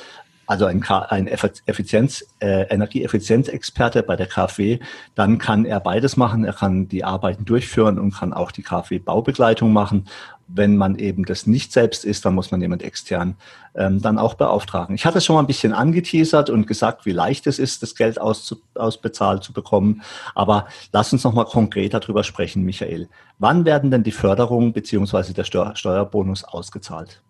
[0.49, 4.79] also ein, ein Effizienz, äh, Energieeffizienzexperte bei der KfW,
[5.13, 6.43] dann kann er beides machen.
[6.43, 10.07] Er kann die Arbeiten durchführen und kann auch die KfW-Baubegleitung machen.
[10.47, 13.35] Wenn man eben das nicht selbst ist, dann muss man jemand extern
[13.75, 14.95] ähm, dann auch beauftragen.
[14.95, 18.19] Ich hatte schon mal ein bisschen angeteasert und gesagt, wie leicht es ist, das Geld
[18.19, 20.01] auszu, ausbezahlt zu bekommen.
[20.33, 23.07] Aber lass uns noch mal konkret darüber sprechen, Michael.
[23.37, 27.21] Wann werden denn die Förderungen beziehungsweise der Steuer, Steuerbonus ausgezahlt?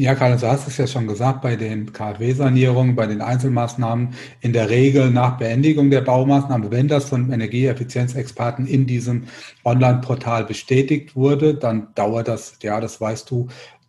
[0.00, 4.54] Ja, Karl, du hast es ja schon gesagt, bei den KfW-Sanierungen, bei den Einzelmaßnahmen, in
[4.54, 9.24] der Regel nach Beendigung der Baumaßnahme, wenn das von Energieeffizienzexperten in diesem
[9.62, 13.48] Online-Portal bestätigt wurde, dann dauert das, ja, das weißt du,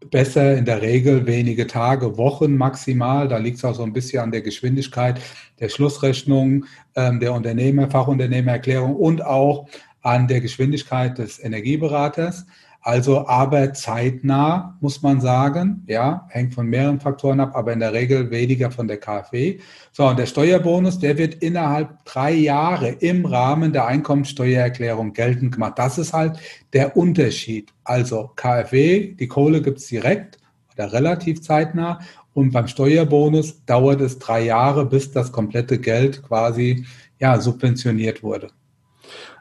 [0.10, 3.30] besser in der Regel wenige Tage, Wochen maximal.
[3.30, 5.21] Da liegt es auch so ein bisschen an der Geschwindigkeit
[5.62, 9.69] der Schlussrechnung, ähm, der Unternehmer, Fachunternehmererklärung und auch
[10.02, 12.45] an der Geschwindigkeit des Energieberaters.
[12.84, 15.84] Also aber zeitnah, muss man sagen.
[15.88, 19.60] Ja, hängt von mehreren Faktoren ab, aber in der Regel weniger von der KfW.
[19.91, 25.74] So, und der Steuerbonus, der wird innerhalb drei Jahre im Rahmen der Einkommensteuererklärung geltend gemacht.
[25.78, 26.39] Das ist halt
[26.74, 27.72] der Unterschied.
[27.84, 30.39] Also KfW, die Kohle gibt's direkt
[30.74, 32.00] oder relativ zeitnah.
[32.34, 36.86] Und beim Steuerbonus dauert es drei Jahre, bis das komplette Geld quasi
[37.20, 38.48] ja, subventioniert wurde.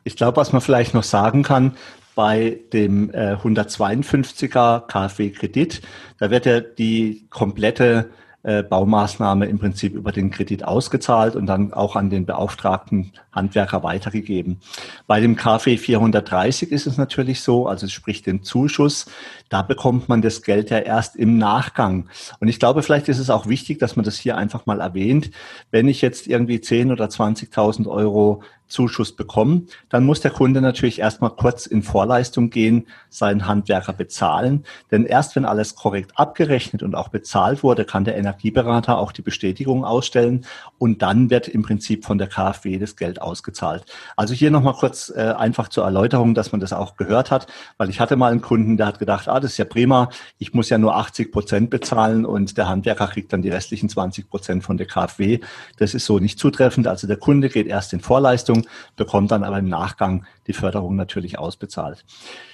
[0.05, 1.77] Ich glaube, was man vielleicht noch sagen kann,
[2.21, 5.81] bei dem äh, 152er KfW-Kredit.
[6.19, 8.11] Da wird ja die komplette
[8.43, 13.83] äh, Baumaßnahme im Prinzip über den Kredit ausgezahlt und dann auch an den beauftragten Handwerker
[13.83, 14.59] weitergegeben.
[15.07, 19.07] Bei dem KfW 430 ist es natürlich so, also sprich den Zuschuss,
[19.51, 22.09] da bekommt man das Geld ja erst im Nachgang.
[22.39, 25.31] Und ich glaube, vielleicht ist es auch wichtig, dass man das hier einfach mal erwähnt.
[25.71, 31.01] Wenn ich jetzt irgendwie 10 oder 20.000 Euro Zuschuss bekommen, dann muss der Kunde natürlich
[31.01, 34.65] erstmal kurz in Vorleistung gehen, seinen Handwerker bezahlen.
[34.91, 39.23] Denn erst wenn alles korrekt abgerechnet und auch bezahlt wurde, kann der Energieberater auch die
[39.23, 40.47] Bestätigung ausstellen
[40.79, 43.85] und dann wird im Prinzip von der KfW das Geld ausgezahlt.
[44.17, 47.91] Also hier nochmal kurz äh, einfach zur Erläuterung, dass man das auch gehört hat, weil
[47.91, 50.69] ich hatte mal einen Kunden, der hat gedacht, ah, das ist ja prima, ich muss
[50.69, 54.77] ja nur 80 Prozent bezahlen und der Handwerker kriegt dann die restlichen 20 Prozent von
[54.77, 55.41] der KfW.
[55.79, 56.87] Das ist so nicht zutreffend.
[56.87, 61.39] Also der Kunde geht erst in Vorleistung, bekommt dann aber im Nachgang die Förderung natürlich
[61.39, 62.05] ausbezahlt.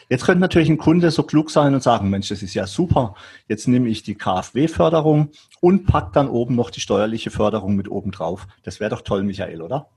[0.09, 3.15] Jetzt könnte natürlich ein Kunde so klug sein und sagen, Mensch, das ist ja super.
[3.49, 8.13] Jetzt nehme ich die KfW-Förderung und pack dann oben noch die steuerliche Förderung mit oben
[8.13, 8.47] drauf.
[8.63, 9.89] Das wäre doch toll, Michael, oder?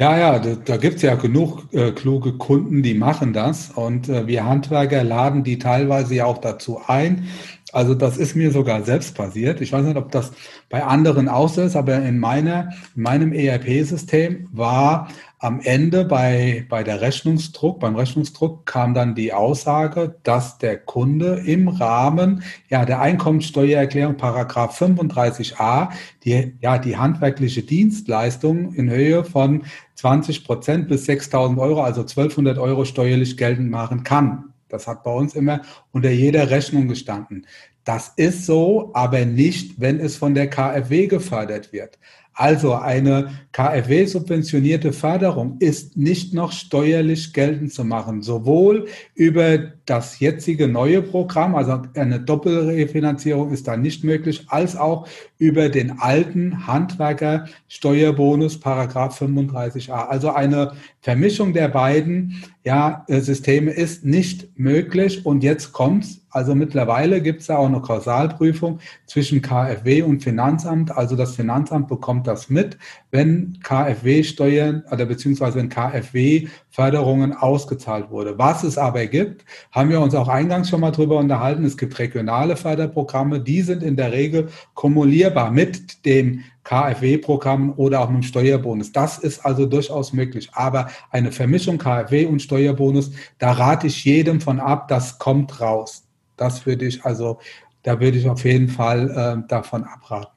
[0.00, 3.70] Ja, ja, da, da gibt es ja genug äh, kluge Kunden, die machen das.
[3.70, 7.28] Und äh, wir Handwerker laden die teilweise ja auch dazu ein.
[7.72, 9.60] Also das ist mir sogar selbst passiert.
[9.60, 10.32] Ich weiß nicht, ob das
[10.68, 16.66] bei anderen auch so ist, aber in, meiner, in meinem ERP-System war am Ende bei,
[16.68, 22.84] bei der Rechnungsdruck, beim Rechnungsdruck kam dann die Aussage, dass der Kunde im Rahmen ja,
[22.84, 25.88] der Einkommensteuererklärung Paragraph 35a
[26.24, 29.62] die, ja, die handwerkliche Dienstleistung in Höhe von
[29.94, 34.49] 20 Prozent bis 6.000 Euro, also 1.200 Euro steuerlich geltend machen kann.
[34.72, 37.46] Das hat bei uns immer unter jeder Rechnung gestanden.
[37.84, 41.98] Das ist so, aber nicht, wenn es von der KfW gefördert wird.
[42.40, 50.66] Also eine KfW-subventionierte Förderung ist nicht noch steuerlich geltend zu machen, sowohl über das jetzige
[50.66, 58.58] neue Programm, also eine Doppelrefinanzierung ist da nicht möglich, als auch über den alten Handwerker-Steuerbonus,
[58.58, 60.08] Paragraph 35a.
[60.08, 60.72] Also eine
[61.02, 65.26] Vermischung der beiden ja, Systeme ist nicht möglich.
[65.26, 66.19] Und jetzt kommt's.
[66.30, 70.96] Also mittlerweile gibt es ja auch eine Kausalprüfung zwischen KfW und Finanzamt.
[70.96, 72.78] Also das Finanzamt bekommt das mit,
[73.10, 78.38] wenn KfW-Steuern oder beziehungsweise wenn KfW-Förderungen ausgezahlt wurde.
[78.38, 81.64] Was es aber gibt, haben wir uns auch eingangs schon mal drüber unterhalten.
[81.64, 88.10] Es gibt regionale Förderprogramme, die sind in der Regel kumulierbar mit dem KfW-Programm oder auch
[88.10, 88.92] mit dem Steuerbonus.
[88.92, 90.50] Das ist also durchaus möglich.
[90.52, 96.04] Aber eine Vermischung KfW und Steuerbonus, da rate ich jedem von ab, das kommt raus.
[96.40, 97.38] Das würde ich also,
[97.82, 100.32] da würde ich auf jeden Fall äh, davon abraten.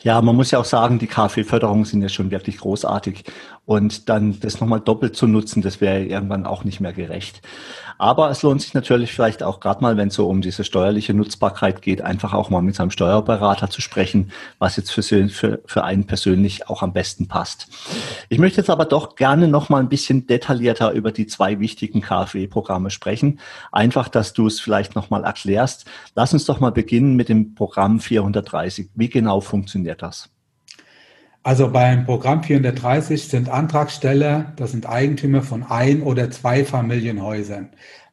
[0.00, 3.22] Ja, man muss ja auch sagen, die KfW-Förderungen sind ja schon wirklich großartig.
[3.64, 7.40] Und dann das nochmal doppelt zu nutzen, das wäre irgendwann auch nicht mehr gerecht.
[7.98, 11.14] Aber es lohnt sich natürlich vielleicht auch gerade mal, wenn es so um diese steuerliche
[11.14, 15.84] Nutzbarkeit geht, einfach auch mal mit seinem Steuerberater zu sprechen, was jetzt für, für, für
[15.84, 17.68] einen persönlich auch am besten passt.
[18.28, 22.00] Ich möchte jetzt aber doch gerne noch mal ein bisschen detaillierter über die zwei wichtigen
[22.00, 23.40] KfW-Programme sprechen.
[23.72, 25.84] Einfach, dass du es vielleicht noch mal erklärst.
[26.14, 28.90] Lass uns doch mal beginnen mit dem Programm 430.
[28.94, 30.30] Wie genau funktioniert das?
[31.42, 37.70] Also beim Programm 430 sind Antragsteller, das sind Eigentümer von ein oder zwei Familienhäusern.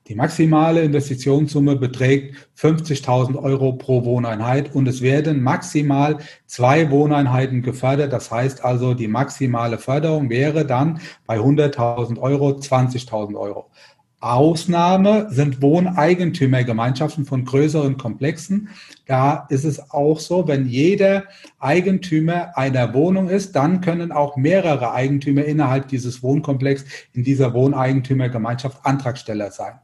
[0.07, 8.13] Die maximale Investitionssumme beträgt 50.000 Euro pro Wohneinheit und es werden maximal zwei Wohneinheiten gefördert.
[8.13, 13.71] Das heißt also, die maximale Förderung wäre dann bei 100.000 Euro 20.000 Euro.
[14.25, 18.69] Ausnahme sind Wohneigentümergemeinschaften von größeren Komplexen.
[19.05, 21.25] Da ist es auch so, wenn jeder
[21.59, 28.83] Eigentümer einer Wohnung ist, dann können auch mehrere Eigentümer innerhalb dieses Wohnkomplex in dieser Wohneigentümergemeinschaft
[28.83, 29.75] Antragsteller sein.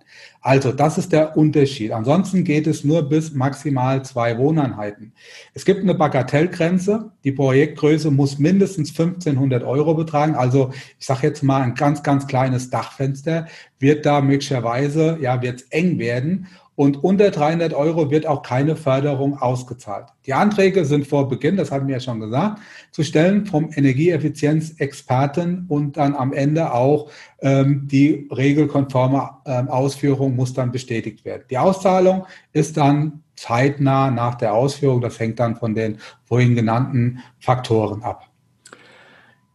[0.41, 1.91] Also das ist der Unterschied.
[1.91, 5.13] Ansonsten geht es nur bis maximal zwei Wohneinheiten.
[5.53, 7.11] Es gibt eine Bagatellgrenze.
[7.23, 10.33] Die Projektgröße muss mindestens 1500 Euro betragen.
[10.33, 13.47] Also ich sage jetzt mal ein ganz, ganz kleines Dachfenster
[13.77, 16.47] wird da möglicherweise, ja, wird eng werden.
[16.81, 20.07] Und unter 300 Euro wird auch keine Förderung ausgezahlt.
[20.25, 25.65] Die Anträge sind vor Beginn, das hatten wir ja schon gesagt, zu stellen vom Energieeffizienzexperten
[25.67, 31.43] und dann am Ende auch ähm, die regelkonforme ähm, Ausführung muss dann bestätigt werden.
[31.51, 35.01] Die Auszahlung ist dann zeitnah nach der Ausführung.
[35.01, 38.25] Das hängt dann von den vorhin genannten Faktoren ab.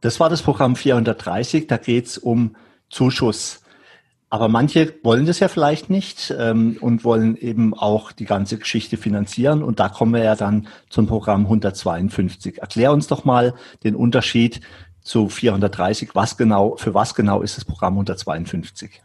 [0.01, 1.67] Das war das Programm 430.
[1.67, 2.55] Da geht es um
[2.89, 3.65] Zuschuss
[4.37, 8.99] aber manche wollen das ja vielleicht nicht ähm, und wollen eben auch die ganze Geschichte
[8.99, 9.63] finanzieren.
[9.63, 12.59] Und da kommen wir ja dann zum Programm 152.
[12.59, 14.61] Erklär uns doch mal den Unterschied
[15.01, 16.11] zu 430.
[16.13, 19.01] Was genau, für was genau ist das Programm 152?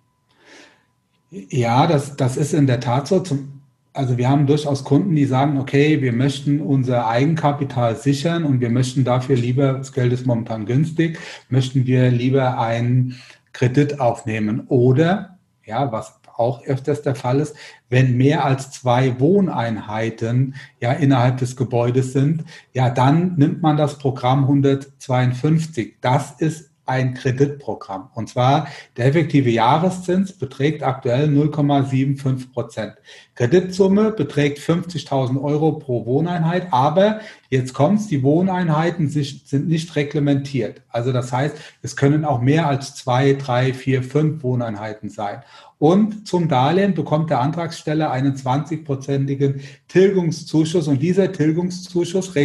[1.29, 3.21] Ja, das, das ist in der Tat so.
[3.21, 3.61] Zum,
[3.93, 8.69] also wir haben durchaus Kunden, die sagen, okay, wir möchten unser Eigenkapital sichern und wir
[8.69, 13.15] möchten dafür lieber, das Geld ist momentan günstig, möchten wir lieber ein
[13.53, 14.65] Kredit aufnehmen.
[14.67, 17.55] Oder, ja, was auch öfters der Fall ist,
[17.89, 23.97] wenn mehr als zwei Wohneinheiten ja innerhalb des Gebäudes sind, ja, dann nimmt man das
[23.97, 25.97] Programm 152.
[26.01, 28.09] Das ist ein Kreditprogramm.
[28.13, 32.93] Und zwar der effektive Jahreszins beträgt aktuell 0,75 Prozent.
[33.35, 40.81] Kreditsumme beträgt 50.000 Euro pro Wohneinheit, aber jetzt kommt's, die Wohneinheiten sind nicht reglementiert.
[40.89, 45.41] Also das heißt, es können auch mehr als zwei, drei, vier, fünf Wohneinheiten sein.
[45.79, 52.35] Und zum Darlehen bekommt der Antragsteller einen 20-prozentigen Tilgungszuschuss und dieser Tilgungszuschuss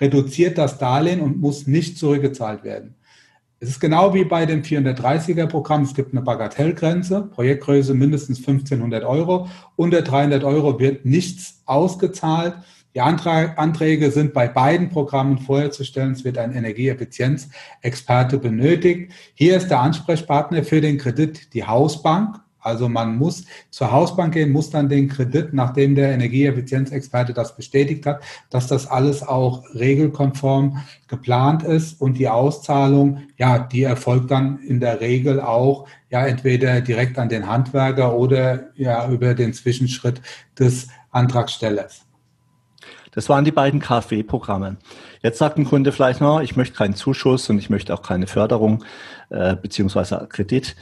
[0.00, 2.94] reduziert das Darlehen und muss nicht zurückgezahlt werden.
[3.62, 5.84] Es ist genau wie bei dem 430er Programm.
[5.84, 9.48] Es gibt eine Bagatellgrenze, Projektgröße mindestens 1500 Euro.
[9.76, 12.54] Unter 300 Euro wird nichts ausgezahlt.
[12.96, 16.10] Die Anträge sind bei beiden Programmen vorher zu stellen.
[16.10, 19.12] Es wird ein Energieeffizienzexperte benötigt.
[19.34, 22.40] Hier ist der Ansprechpartner für den Kredit die Hausbank.
[22.62, 28.06] Also man muss zur Hausbank gehen, muss dann den Kredit, nachdem der Energieeffizienzexperte das bestätigt
[28.06, 34.60] hat, dass das alles auch regelkonform geplant ist und die Auszahlung, ja, die erfolgt dann
[34.60, 40.20] in der Regel auch ja entweder direkt an den Handwerker oder ja über den Zwischenschritt
[40.58, 42.06] des Antragstellers.
[43.12, 44.78] Das waren die beiden KfW-Programme.
[45.22, 48.26] Jetzt sagt ein Kunde vielleicht, no, ich möchte keinen Zuschuss und ich möchte auch keine
[48.26, 48.84] Förderung
[49.28, 50.74] äh, beziehungsweise Kredit.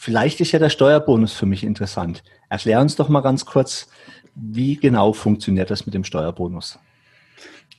[0.00, 2.22] Vielleicht ist ja der Steuerbonus für mich interessant.
[2.48, 3.88] Erklär uns doch mal ganz kurz,
[4.36, 6.78] wie genau funktioniert das mit dem Steuerbonus?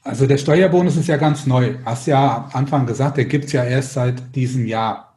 [0.03, 1.75] Also der Steuerbonus ist ja ganz neu.
[1.85, 5.15] Hast ja am Anfang gesagt, der gibt es ja erst seit diesem Jahr.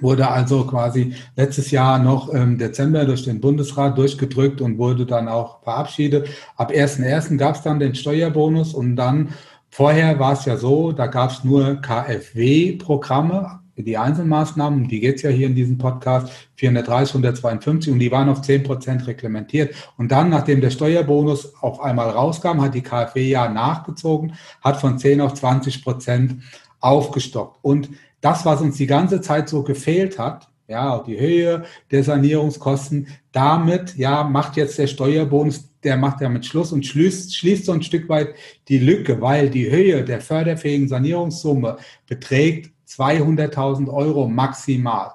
[0.00, 5.28] Wurde also quasi letztes Jahr noch im Dezember durch den Bundesrat durchgedrückt und wurde dann
[5.28, 6.30] auch verabschiedet.
[6.56, 7.36] Ab 1.1.
[7.36, 9.34] gab es dann den Steuerbonus und dann
[9.68, 15.22] vorher war es ja so, da gab es nur KfW-Programme, die Einzelmaßnahmen, die geht es
[15.22, 19.74] ja hier in diesem Podcast, 430, 152 und die waren auf 10 Prozent reglementiert.
[19.96, 24.98] Und dann, nachdem der Steuerbonus auf einmal rauskam, hat die KfW ja nachgezogen, hat von
[24.98, 26.42] 10 auf 20 Prozent
[26.80, 27.58] aufgestockt.
[27.62, 33.08] Und das, was uns die ganze Zeit so gefehlt hat, ja, die Höhe der Sanierungskosten,
[33.32, 37.82] damit, ja, macht jetzt der Steuerbonus, der macht damit Schluss und schließt, schließt so ein
[37.82, 38.34] Stück weit
[38.68, 45.12] die Lücke, weil die Höhe der förderfähigen Sanierungssumme beträgt 200.000 Euro maximal.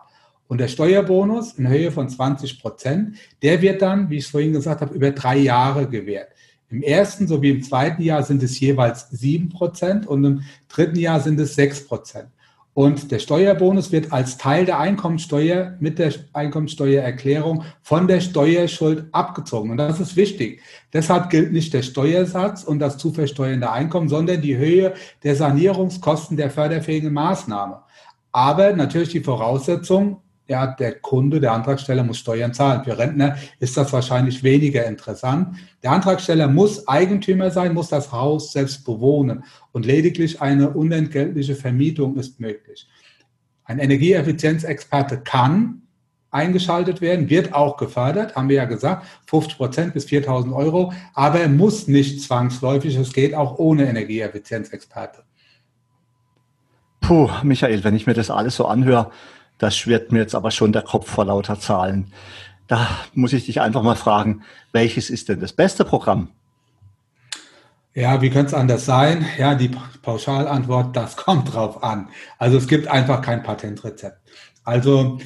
[0.48, 4.82] Und der Steuerbonus in Höhe von 20 Prozent, der wird dann, wie ich vorhin gesagt
[4.82, 6.30] habe, über drei Jahre gewährt.
[6.70, 11.20] Im ersten sowie im zweiten Jahr sind es jeweils sieben Prozent und im dritten Jahr
[11.20, 12.30] sind es sechs Prozent.
[12.76, 19.70] Und der Steuerbonus wird als Teil der Einkommensteuer mit der Einkommensteuererklärung von der Steuerschuld abgezogen.
[19.70, 20.62] Und das ist wichtig.
[20.92, 26.36] Deshalb gilt nicht der Steuersatz und das zu versteuernde Einkommen, sondern die Höhe der Sanierungskosten
[26.36, 27.84] der förderfähigen Maßnahme.
[28.32, 32.84] Aber natürlich die Voraussetzung, ja, der Kunde, der Antragsteller muss Steuern zahlen.
[32.84, 35.56] Für Rentner ist das wahrscheinlich weniger interessant.
[35.82, 42.18] Der Antragsteller muss Eigentümer sein, muss das Haus selbst bewohnen und lediglich eine unentgeltliche Vermietung
[42.18, 42.88] ist möglich.
[43.64, 45.84] Ein Energieeffizienzexperte kann
[46.30, 51.48] eingeschaltet werden, wird auch gefördert, haben wir ja gesagt, 50 Prozent bis 4.000 Euro, aber
[51.48, 55.24] muss nicht zwangsläufig, es geht auch ohne Energieeffizienzexperte.
[57.02, 59.12] Puh, Michael, wenn ich mir das alles so anhöre,
[59.64, 62.12] das schwirrt mir jetzt aber schon der Kopf vor lauter Zahlen.
[62.68, 64.44] Da muss ich dich einfach mal fragen,
[64.74, 66.30] welches ist denn das beste Programm?
[67.94, 69.26] Ja, wie könnte es anders sein?
[69.38, 72.10] Ja, die Pauschalantwort, das kommt drauf an.
[72.38, 74.18] Also es gibt einfach kein Patentrezept.
[74.66, 75.20] Also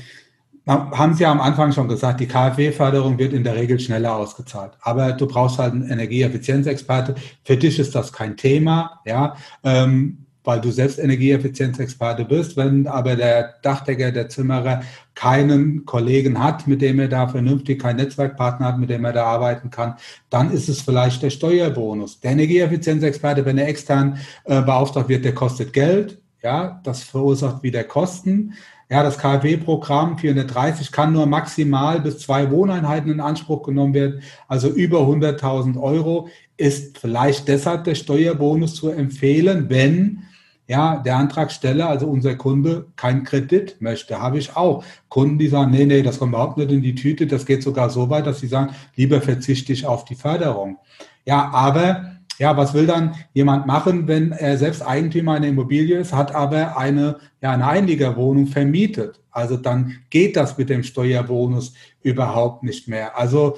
[0.68, 4.74] haben Sie ja am Anfang schon gesagt, die KfW-Förderung wird in der Regel schneller ausgezahlt.
[4.82, 7.16] Aber du brauchst halt einen Energieeffizienzexperte.
[7.44, 12.56] Für dich ist das kein Thema, ja, ähm, weil du selbst Energieeffizienzexperte bist.
[12.56, 14.82] Wenn aber der Dachdecker, der Zimmerer
[15.14, 19.26] keinen Kollegen hat, mit dem er da vernünftig, kein Netzwerkpartner hat, mit dem er da
[19.26, 19.96] arbeiten kann,
[20.30, 22.22] dann ist es vielleicht der Steuerbonus.
[22.22, 26.18] Der Energieeffizienzexperte, wenn er extern äh, beauftragt wird, der kostet Geld.
[26.42, 28.54] Ja, das verursacht wieder Kosten.
[28.90, 34.70] Ja, das KfW-Programm 430 kann nur maximal bis zwei Wohneinheiten in Anspruch genommen werden, also
[34.70, 36.30] über 100.000 Euro.
[36.56, 40.24] Ist vielleicht deshalb der Steuerbonus zu empfehlen, wenn
[40.68, 44.22] ja, der Antragsteller, also unser Kunde, keinen Kredit möchte.
[44.22, 44.84] Habe ich auch.
[45.08, 47.26] Kunden, die sagen, nee, nee, das kommt überhaupt nicht in die Tüte.
[47.26, 50.78] Das geht sogar so weit, dass sie sagen, lieber verzichte ich auf die Förderung.
[51.26, 56.14] Ja, aber ja, was will dann jemand machen, wenn er selbst Eigentümer einer Immobilie ist,
[56.14, 59.22] hat aber eine, ja, eine Einliegerwohnung vermietet?
[59.32, 63.18] Also dann geht das mit dem Steuerbonus überhaupt nicht mehr.
[63.18, 63.58] Also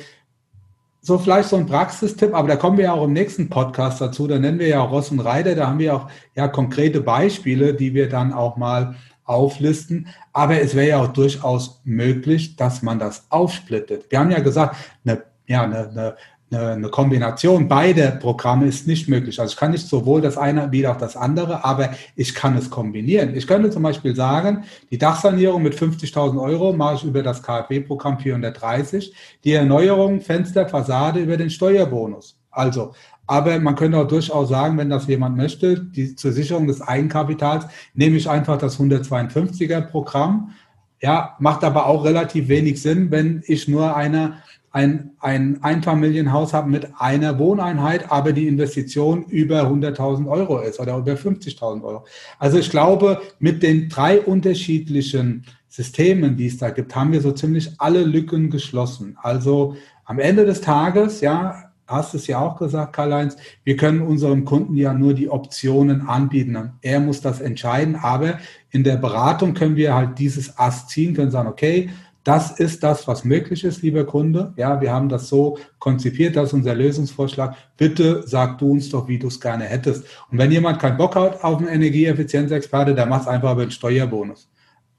[1.09, 4.27] so vielleicht so ein Praxistipp, aber da kommen wir ja auch im nächsten Podcast dazu.
[4.27, 7.95] Da nennen wir ja Ross und Reiter, da haben wir auch ja konkrete Beispiele, die
[7.95, 10.07] wir dann auch mal auflisten.
[10.33, 14.05] Aber es wäre ja auch durchaus möglich, dass man das aufsplittet.
[14.09, 16.15] Wir haben ja gesagt, eine, ja, eine, eine
[16.51, 19.39] eine Kombination beider Programme ist nicht möglich.
[19.39, 22.69] Also ich kann nicht sowohl das eine wie auch das andere, aber ich kann es
[22.69, 23.35] kombinieren.
[23.35, 28.19] Ich könnte zum Beispiel sagen, die Dachsanierung mit 50.000 Euro mache ich über das KfW-Programm
[28.19, 32.39] 430, die Erneuerung Fenster, Fassade über den Steuerbonus.
[32.49, 32.93] Also,
[33.27, 37.67] aber man könnte auch durchaus sagen, wenn das jemand möchte, die, zur Sicherung des Eigenkapitals
[37.93, 40.51] nehme ich einfach das 152er Programm.
[40.99, 44.37] Ja, macht aber auch relativ wenig Sinn, wenn ich nur eine
[44.71, 50.97] ein, ein Einfamilienhaus habe mit einer Wohneinheit, aber die Investition über 100.000 Euro ist oder
[50.97, 52.05] über 50.000 Euro.
[52.37, 57.31] Also ich glaube, mit den drei unterschiedlichen Systemen, die es da gibt, haben wir so
[57.31, 59.17] ziemlich alle Lücken geschlossen.
[59.21, 64.45] Also am Ende des Tages, ja, hast es ja auch gesagt, Karl-Heinz, wir können unserem
[64.45, 66.73] Kunden ja nur die Optionen anbieten.
[66.81, 68.37] Er muss das entscheiden, aber
[68.69, 71.89] in der Beratung können wir halt dieses Ass ziehen, können sagen, okay,
[72.29, 74.53] das ist das, was möglich ist, lieber Kunde.
[74.55, 77.55] Ja, wir haben das so konzipiert, das ist unser Lösungsvorschlag.
[77.75, 80.05] Bitte sag du uns doch, wie du es gerne hättest.
[80.29, 83.71] Und wenn jemand keinen Bock hat auf einen Energieeffizienzexperte, dann mach es einfach über den
[83.71, 84.47] Steuerbonus.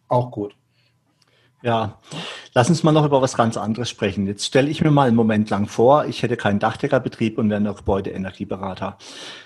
[0.09, 0.57] Auch gut.
[1.63, 1.99] Ja,
[2.55, 4.27] lass uns mal noch über was ganz anderes sprechen.
[4.27, 7.61] Jetzt stelle ich mir mal einen Moment lang vor, ich hätte keinen Dachdeckerbetrieb und wäre
[7.61, 8.97] noch Gebäudeenergieberater.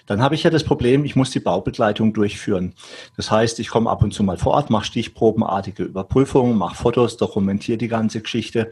[0.07, 2.75] Dann habe ich ja das Problem, ich muss die Baubegleitung durchführen.
[3.17, 7.17] Das heißt, ich komme ab und zu mal vor Ort, mache stichprobenartige Überprüfungen, mache Fotos,
[7.17, 8.71] dokumentiere die ganze Geschichte.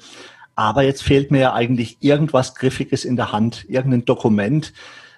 [0.55, 4.72] Aber jetzt fehlt mir ja eigentlich irgendwas Griffiges in der Hand, irgendein Dokument,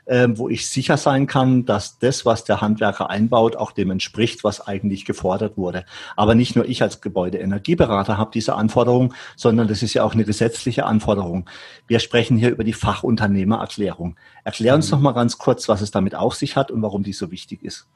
[0.06, 4.60] wo ich sicher sein kann, dass das, was der Handwerker einbaut, auch dem entspricht, was
[4.60, 5.86] eigentlich gefordert wurde.
[6.16, 10.24] Aber nicht nur ich als Gebäudeenergieberater habe diese Anforderung, sondern das ist ja auch eine
[10.24, 11.48] gesetzliche Anforderung.
[11.86, 14.16] Wir sprechen hier über die Fachunternehmererklärung.
[14.44, 14.92] Erklär uns mhm.
[14.92, 17.62] noch mal ganz kurz, was es damit auf sich hat und warum die so wichtig
[17.62, 17.86] ist.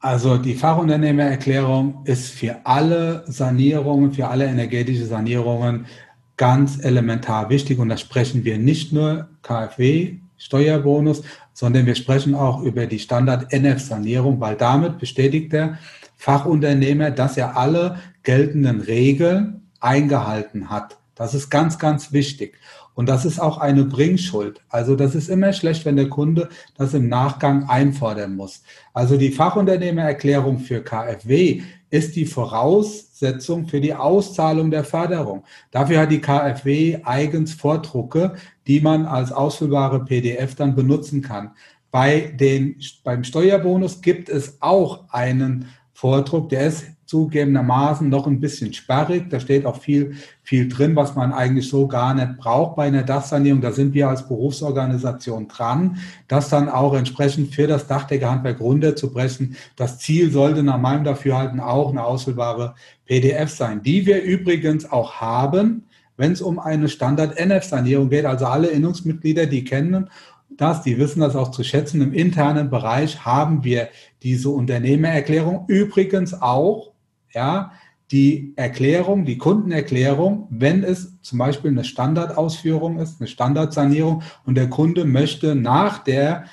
[0.00, 5.86] Also die Fachunternehmererklärung ist für alle Sanierungen, für alle energetische Sanierungen
[6.36, 11.22] ganz elementar wichtig und da sprechen wir nicht nur KfW Steuerbonus,
[11.52, 15.78] sondern wir sprechen auch über die Standard-NF-Sanierung, weil damit bestätigt der
[16.16, 20.98] Fachunternehmer, dass er alle geltenden Regeln eingehalten hat.
[21.22, 22.58] Das ist ganz, ganz wichtig.
[22.94, 24.60] Und das ist auch eine Bringschuld.
[24.68, 28.64] Also das ist immer schlecht, wenn der Kunde das im Nachgang einfordern muss.
[28.92, 35.44] Also die Fachunternehmererklärung für KfW ist die Voraussetzung für die Auszahlung der Förderung.
[35.70, 38.34] Dafür hat die KfW eigens Vordrucke,
[38.66, 41.52] die man als ausfüllbare PDF dann benutzen kann.
[41.92, 48.72] Bei den, beim Steuerbonus gibt es auch einen Vordruck, der ist zugegebenermaßen noch ein bisschen
[48.72, 49.28] sperrig.
[49.28, 53.02] Da steht auch viel, viel drin, was man eigentlich so gar nicht braucht bei einer
[53.02, 53.60] Dachsanierung.
[53.60, 59.56] Da sind wir als Berufsorganisation dran, das dann auch entsprechend für das Dachdeckerhandwerk runterzubrechen.
[59.76, 65.16] Das Ziel sollte nach meinem Dafürhalten auch eine ausfüllbare PDF sein, die wir übrigens auch
[65.20, 65.84] haben,
[66.16, 68.24] wenn es um eine Standard-NF-Sanierung geht.
[68.24, 70.08] Also alle Innungsmitglieder, die kennen
[70.56, 72.00] das, die wissen das auch zu schätzen.
[72.00, 73.88] Im internen Bereich haben wir
[74.22, 75.64] diese Unternehmererklärung.
[75.68, 76.91] Übrigens auch
[77.32, 77.72] ja,
[78.10, 84.68] die Erklärung, die Kundenerklärung, wenn es zum Beispiel eine Standardausführung ist, eine Standardsanierung und der
[84.68, 86.44] Kunde möchte nach der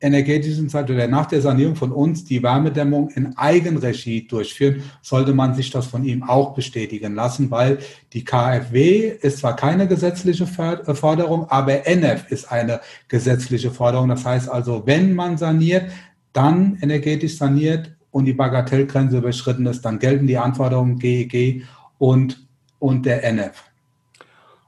[0.00, 5.54] energetischen Zeit oder nach der Sanierung von uns die Wärmedämmung in Eigenregie durchführen, sollte man
[5.54, 7.78] sich das von ihm auch bestätigen lassen, weil
[8.12, 14.08] die KfW ist zwar keine gesetzliche äh, Forderung, aber NF ist eine gesetzliche Forderung.
[14.10, 15.90] Das heißt also, wenn man saniert,
[16.32, 21.64] dann energetisch saniert und die Bagatellgrenze überschritten ist, dann gelten die Anforderungen GEG
[21.98, 22.46] und,
[22.78, 23.64] und der NF.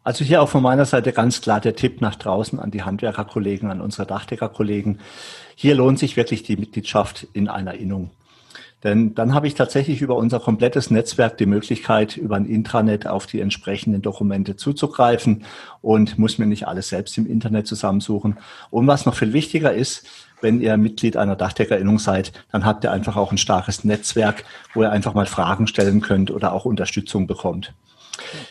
[0.02, 3.70] Also hier auch von meiner Seite ganz klar der Tipp nach draußen an die Handwerkerkollegen,
[3.70, 4.98] an unsere Dachdeckerkollegen.
[5.54, 8.10] Hier lohnt sich wirklich die Mitgliedschaft in einer Innung.
[8.84, 13.26] Denn dann habe ich tatsächlich über unser komplettes Netzwerk die Möglichkeit, über ein Intranet auf
[13.26, 15.44] die entsprechenden Dokumente zuzugreifen
[15.80, 18.36] und muss mir nicht alles selbst im Internet zusammensuchen.
[18.70, 20.06] Und was noch viel wichtiger ist,
[20.42, 24.82] wenn ihr Mitglied einer Dachdeckerinnung seid, dann habt ihr einfach auch ein starkes Netzwerk, wo
[24.82, 27.72] ihr einfach mal Fragen stellen könnt oder auch Unterstützung bekommt.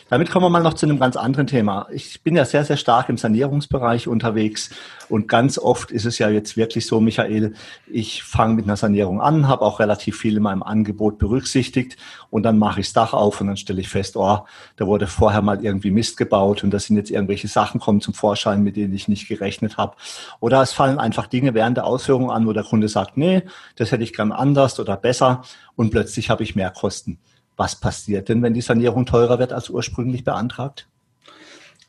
[0.08, 1.88] Damit kommen wir mal noch zu einem ganz anderen Thema.
[1.90, 4.70] Ich bin ja sehr, sehr stark im Sanierungsbereich unterwegs
[5.08, 7.54] und ganz oft ist es ja jetzt wirklich so, Michael,
[7.86, 11.96] ich fange mit einer Sanierung an, habe auch relativ viel in meinem Angebot berücksichtigt
[12.30, 14.40] und dann mache ich das Dach auf und dann stelle ich fest, oh,
[14.76, 18.14] da wurde vorher mal irgendwie Mist gebaut und da sind jetzt irgendwelche Sachen kommen zum
[18.14, 19.96] Vorschein, mit denen ich nicht gerechnet habe.
[20.40, 23.42] Oder es fallen einfach Dinge während der Ausführung an, wo der Kunde sagt, nee,
[23.76, 25.42] das hätte ich gern anders oder besser
[25.74, 27.18] und plötzlich habe ich mehr Kosten.
[27.56, 30.88] Was passiert denn, wenn die Sanierung teurer wird als ursprünglich beantragt?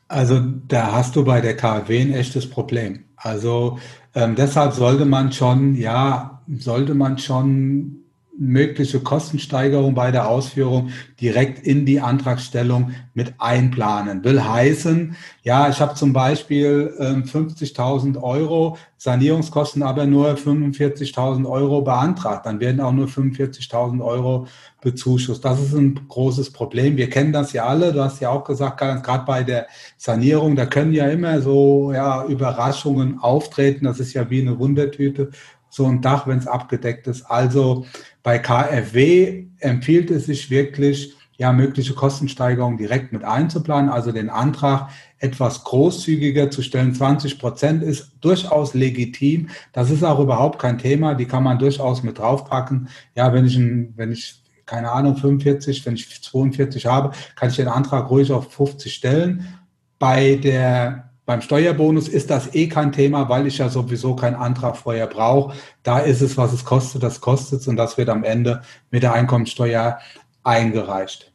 [0.08, 3.04] Also da hast du bei der KfW ein echtes Problem.
[3.16, 3.78] Also
[4.14, 8.04] ähm, deshalb sollte man schon, ja, sollte man schon
[8.38, 14.22] mögliche Kostensteigerung bei der Ausführung direkt in die Antragstellung mit einplanen.
[14.22, 21.82] Will heißen, ja, ich habe zum Beispiel ähm, 50.000 Euro Sanierungskosten, aber nur 45.000 Euro
[21.82, 22.46] beantragt.
[22.46, 24.46] Dann werden auch nur 45.000 Euro
[24.80, 25.44] bezuschusst.
[25.44, 26.96] Das ist ein großes Problem.
[26.96, 27.92] Wir kennen das ja alle.
[27.92, 29.66] Du hast ja auch gesagt, gerade bei der
[29.96, 33.84] Sanierung, da können ja immer so ja, Überraschungen auftreten.
[33.84, 35.30] Das ist ja wie eine Wundertüte
[35.70, 37.22] so ein Dach, wenn es abgedeckt ist.
[37.30, 37.86] Also
[38.22, 44.90] bei KfW empfiehlt es sich wirklich, ja, mögliche Kostensteigerungen direkt mit einzuplanen, also den Antrag
[45.18, 46.94] etwas großzügiger zu stellen.
[46.94, 49.48] 20 Prozent ist durchaus legitim.
[49.72, 51.14] Das ist auch überhaupt kein Thema.
[51.14, 52.88] Die kann man durchaus mit draufpacken.
[53.14, 57.68] Ja, wenn ich, wenn ich keine Ahnung, 45, wenn ich 42 habe, kann ich den
[57.68, 59.58] Antrag ruhig auf 50 stellen.
[59.98, 64.78] Bei der beim Steuerbonus ist das eh kein Thema, weil ich ja sowieso keinen Antrag
[64.78, 65.54] vorher brauche.
[65.82, 69.02] Da ist es, was es kostet, das kostet es und das wird am Ende mit
[69.02, 69.98] der Einkommensteuer
[70.42, 71.30] eingereicht.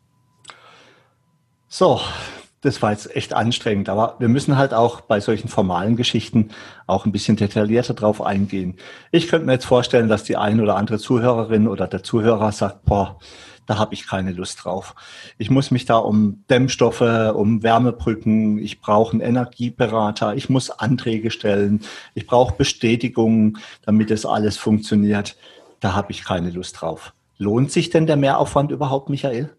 [1.67, 2.01] So,
[2.61, 6.49] das war jetzt echt anstrengend, aber wir müssen halt auch bei solchen formalen Geschichten
[6.87, 8.77] auch ein bisschen detaillierter drauf eingehen.
[9.11, 12.83] Ich könnte mir jetzt vorstellen, dass die eine oder andere Zuhörerin oder der Zuhörer sagt,
[12.85, 13.19] boah,
[13.65, 14.95] da habe ich keine Lust drauf.
[15.37, 21.31] Ich muss mich da um Dämmstoffe, um Wärmebrücken, ich brauche einen Energieberater, ich muss Anträge
[21.31, 21.81] stellen,
[22.13, 25.37] ich brauche Bestätigungen, damit das alles funktioniert.
[25.79, 27.13] Da habe ich keine Lust drauf.
[27.37, 29.49] Lohnt sich denn der Mehraufwand überhaupt, Michael?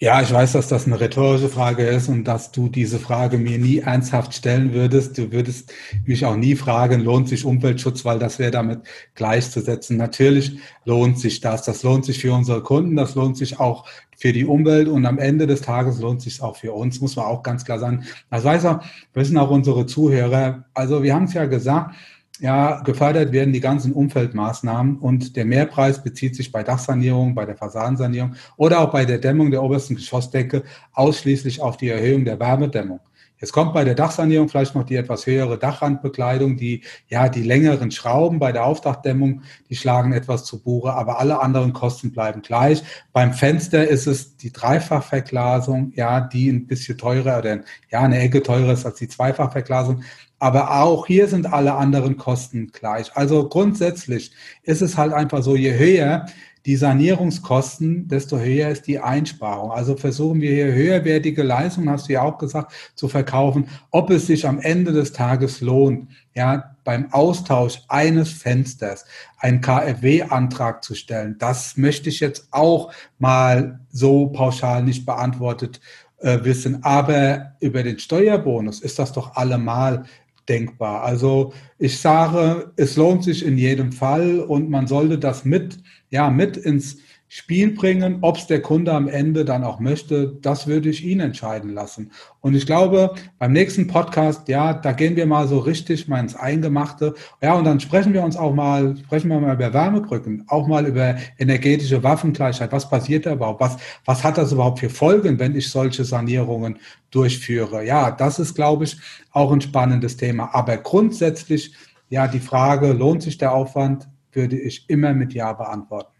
[0.00, 3.58] Ja, ich weiß, dass das eine rhetorische Frage ist und dass du diese Frage mir
[3.58, 5.18] nie ernsthaft stellen würdest.
[5.18, 5.72] Du würdest
[6.06, 8.82] mich auch nie fragen, lohnt sich Umweltschutz, weil das wäre damit
[9.16, 9.96] gleichzusetzen.
[9.96, 11.64] Natürlich lohnt sich das.
[11.64, 15.18] Das lohnt sich für unsere Kunden, das lohnt sich auch für die Umwelt und am
[15.18, 18.04] Ende des Tages lohnt sich auch für uns, muss man auch ganz klar sagen.
[18.30, 18.78] Das weiß auch,
[19.14, 20.64] wissen auch unsere Zuhörer.
[20.74, 21.96] Also wir haben es ja gesagt,
[22.40, 27.56] ja, gefördert werden die ganzen Umfeldmaßnahmen und der Mehrpreis bezieht sich bei Dachsanierung, bei der
[27.56, 30.62] Fassadensanierung oder auch bei der Dämmung der obersten Geschossdecke
[30.92, 33.00] ausschließlich auf die Erhöhung der Wärmedämmung.
[33.40, 37.92] Jetzt kommt bei der Dachsanierung vielleicht noch die etwas höhere Dachrandbekleidung, die, ja, die längeren
[37.92, 42.82] Schrauben bei der Aufdachdämmung, die schlagen etwas zu Buche, aber alle anderen Kosten bleiben gleich.
[43.12, 47.60] Beim Fenster ist es die Dreifachverglasung, ja, die ein bisschen teurer oder,
[47.90, 50.02] ja, eine Ecke teurer ist als die Zweifachverglasung.
[50.38, 53.16] Aber auch hier sind alle anderen Kosten gleich.
[53.16, 54.32] Also grundsätzlich
[54.62, 56.26] ist es halt einfach so, je höher
[56.66, 59.70] die Sanierungskosten, desto höher ist die Einsparung.
[59.72, 64.26] Also versuchen wir hier höherwertige Leistungen, hast du ja auch gesagt, zu verkaufen, ob es
[64.26, 69.06] sich am Ende des Tages lohnt, ja, beim Austausch eines Fensters
[69.38, 71.36] einen KfW-Antrag zu stellen.
[71.38, 75.80] Das möchte ich jetzt auch mal so pauschal nicht beantwortet
[76.18, 76.84] äh, wissen.
[76.84, 80.04] Aber über den Steuerbonus ist das doch allemal
[80.48, 81.02] denkbar.
[81.02, 85.78] Also ich sage, es lohnt sich in jedem Fall und man sollte das mit,
[86.10, 86.98] ja, mit ins,
[87.30, 88.18] Spiel bringen.
[88.22, 92.10] Ob es der Kunde am Ende dann auch möchte, das würde ich ihn entscheiden lassen.
[92.40, 96.34] Und ich glaube, beim nächsten Podcast, ja, da gehen wir mal so richtig mal ins
[96.34, 97.14] Eingemachte.
[97.42, 100.86] Ja, und dann sprechen wir uns auch mal, sprechen wir mal über Wärmebrücken, auch mal
[100.86, 102.72] über energetische Waffengleichheit.
[102.72, 103.60] Was passiert da überhaupt?
[103.60, 103.76] Was,
[104.06, 106.78] was hat das überhaupt für Folgen, wenn ich solche Sanierungen
[107.10, 107.84] durchführe?
[107.84, 108.96] Ja, das ist, glaube ich,
[109.32, 110.54] auch ein spannendes Thema.
[110.54, 111.74] Aber grundsätzlich,
[112.08, 116.17] ja, die Frage, lohnt sich der Aufwand, würde ich immer mit Ja beantworten.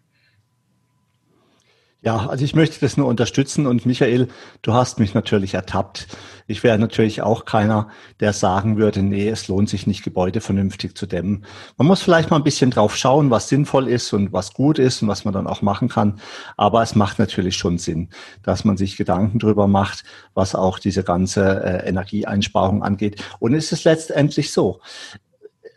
[2.00, 4.28] Ja, also ich möchte das nur unterstützen und Michael,
[4.62, 6.06] du hast mich natürlich ertappt.
[6.46, 7.88] Ich wäre natürlich auch keiner,
[8.20, 11.44] der sagen würde, nee, es lohnt sich nicht, Gebäude vernünftig zu dämmen.
[11.76, 15.02] Man muss vielleicht mal ein bisschen drauf schauen, was sinnvoll ist und was gut ist
[15.02, 16.20] und was man dann auch machen kann.
[16.56, 18.10] Aber es macht natürlich schon Sinn,
[18.44, 23.20] dass man sich Gedanken drüber macht, was auch diese ganze äh, Energieeinsparung angeht.
[23.40, 24.80] Und es ist letztendlich so,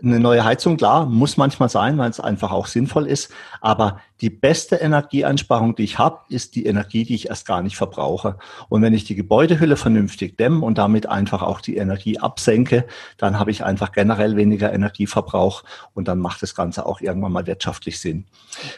[0.03, 3.31] eine neue Heizung, klar, muss manchmal sein, weil es einfach auch sinnvoll ist.
[3.59, 7.77] Aber die beste Energieeinsparung, die ich habe, ist die Energie, die ich erst gar nicht
[7.77, 8.37] verbrauche.
[8.69, 12.85] Und wenn ich die Gebäudehülle vernünftig dämme und damit einfach auch die Energie absenke,
[13.17, 17.47] dann habe ich einfach generell weniger Energieverbrauch und dann macht das Ganze auch irgendwann mal
[17.47, 18.25] wirtschaftlich Sinn.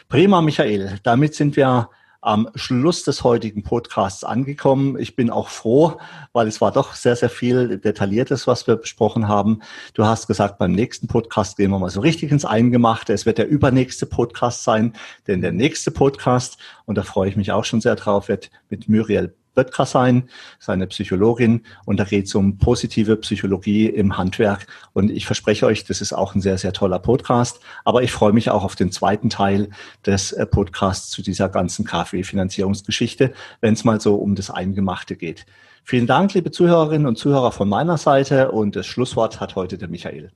[0.08, 0.98] Prima, Michael.
[1.02, 1.88] Damit sind wir
[2.24, 4.98] am Schluss des heutigen Podcasts angekommen.
[4.98, 5.98] Ich bin auch froh,
[6.32, 9.60] weil es war doch sehr, sehr viel Detailliertes, was wir besprochen haben.
[9.92, 13.12] Du hast gesagt, beim nächsten Podcast gehen wir mal so richtig ins Eingemachte.
[13.12, 14.94] Es wird der übernächste Podcast sein,
[15.26, 16.56] denn der nächste Podcast,
[16.86, 20.28] und da freue ich mich auch schon sehr drauf, wird mit Muriel Böttger sein,
[20.58, 21.62] seine Psychologin.
[21.86, 24.66] Und da geht es um positive Psychologie im Handwerk.
[24.92, 27.60] Und ich verspreche euch, das ist auch ein sehr, sehr toller Podcast.
[27.84, 29.70] Aber ich freue mich auch auf den zweiten Teil
[30.04, 35.46] des äh, Podcasts zu dieser ganzen KfW-Finanzierungsgeschichte, wenn es mal so um das Eingemachte geht.
[35.84, 38.50] Vielen Dank, liebe Zuhörerinnen und Zuhörer von meiner Seite.
[38.50, 40.30] Und das Schlusswort hat heute der Michael.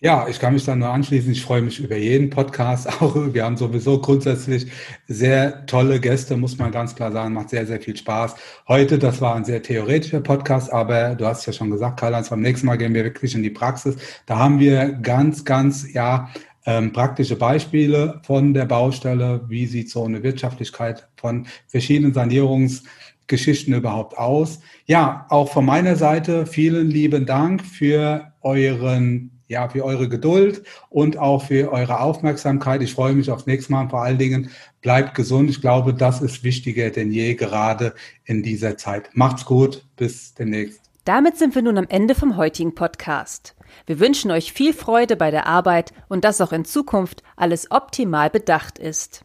[0.00, 1.32] Ja, ich kann mich dann nur anschließen.
[1.32, 2.86] Ich freue mich über jeden Podcast.
[3.00, 4.66] Auch wir haben sowieso grundsätzlich
[5.08, 7.32] sehr tolle Gäste, muss man ganz klar sagen.
[7.32, 8.34] Macht sehr, sehr viel Spaß.
[8.68, 12.42] Heute, das war ein sehr theoretischer Podcast, aber du hast ja schon gesagt, Karl-Heinz, beim
[12.42, 13.96] nächsten Mal gehen wir wirklich in die Praxis.
[14.26, 16.28] Da haben wir ganz, ganz, ja,
[16.66, 19.46] ähm, praktische Beispiele von der Baustelle.
[19.48, 24.60] Wie sieht so eine Wirtschaftlichkeit von verschiedenen Sanierungsgeschichten überhaupt aus?
[24.84, 31.18] Ja, auch von meiner Seite vielen lieben Dank für euren ja, für eure Geduld und
[31.18, 32.82] auch für eure Aufmerksamkeit.
[32.82, 34.50] Ich freue mich aufs nächste Mal vor allen Dingen
[34.82, 35.50] bleibt gesund.
[35.50, 37.94] Ich glaube, das ist wichtiger denn je gerade
[38.24, 39.10] in dieser Zeit.
[39.14, 39.84] Macht's gut.
[39.96, 40.80] Bis demnächst.
[41.04, 43.54] Damit sind wir nun am Ende vom heutigen Podcast.
[43.86, 48.30] Wir wünschen euch viel Freude bei der Arbeit und dass auch in Zukunft alles optimal
[48.30, 49.24] bedacht ist.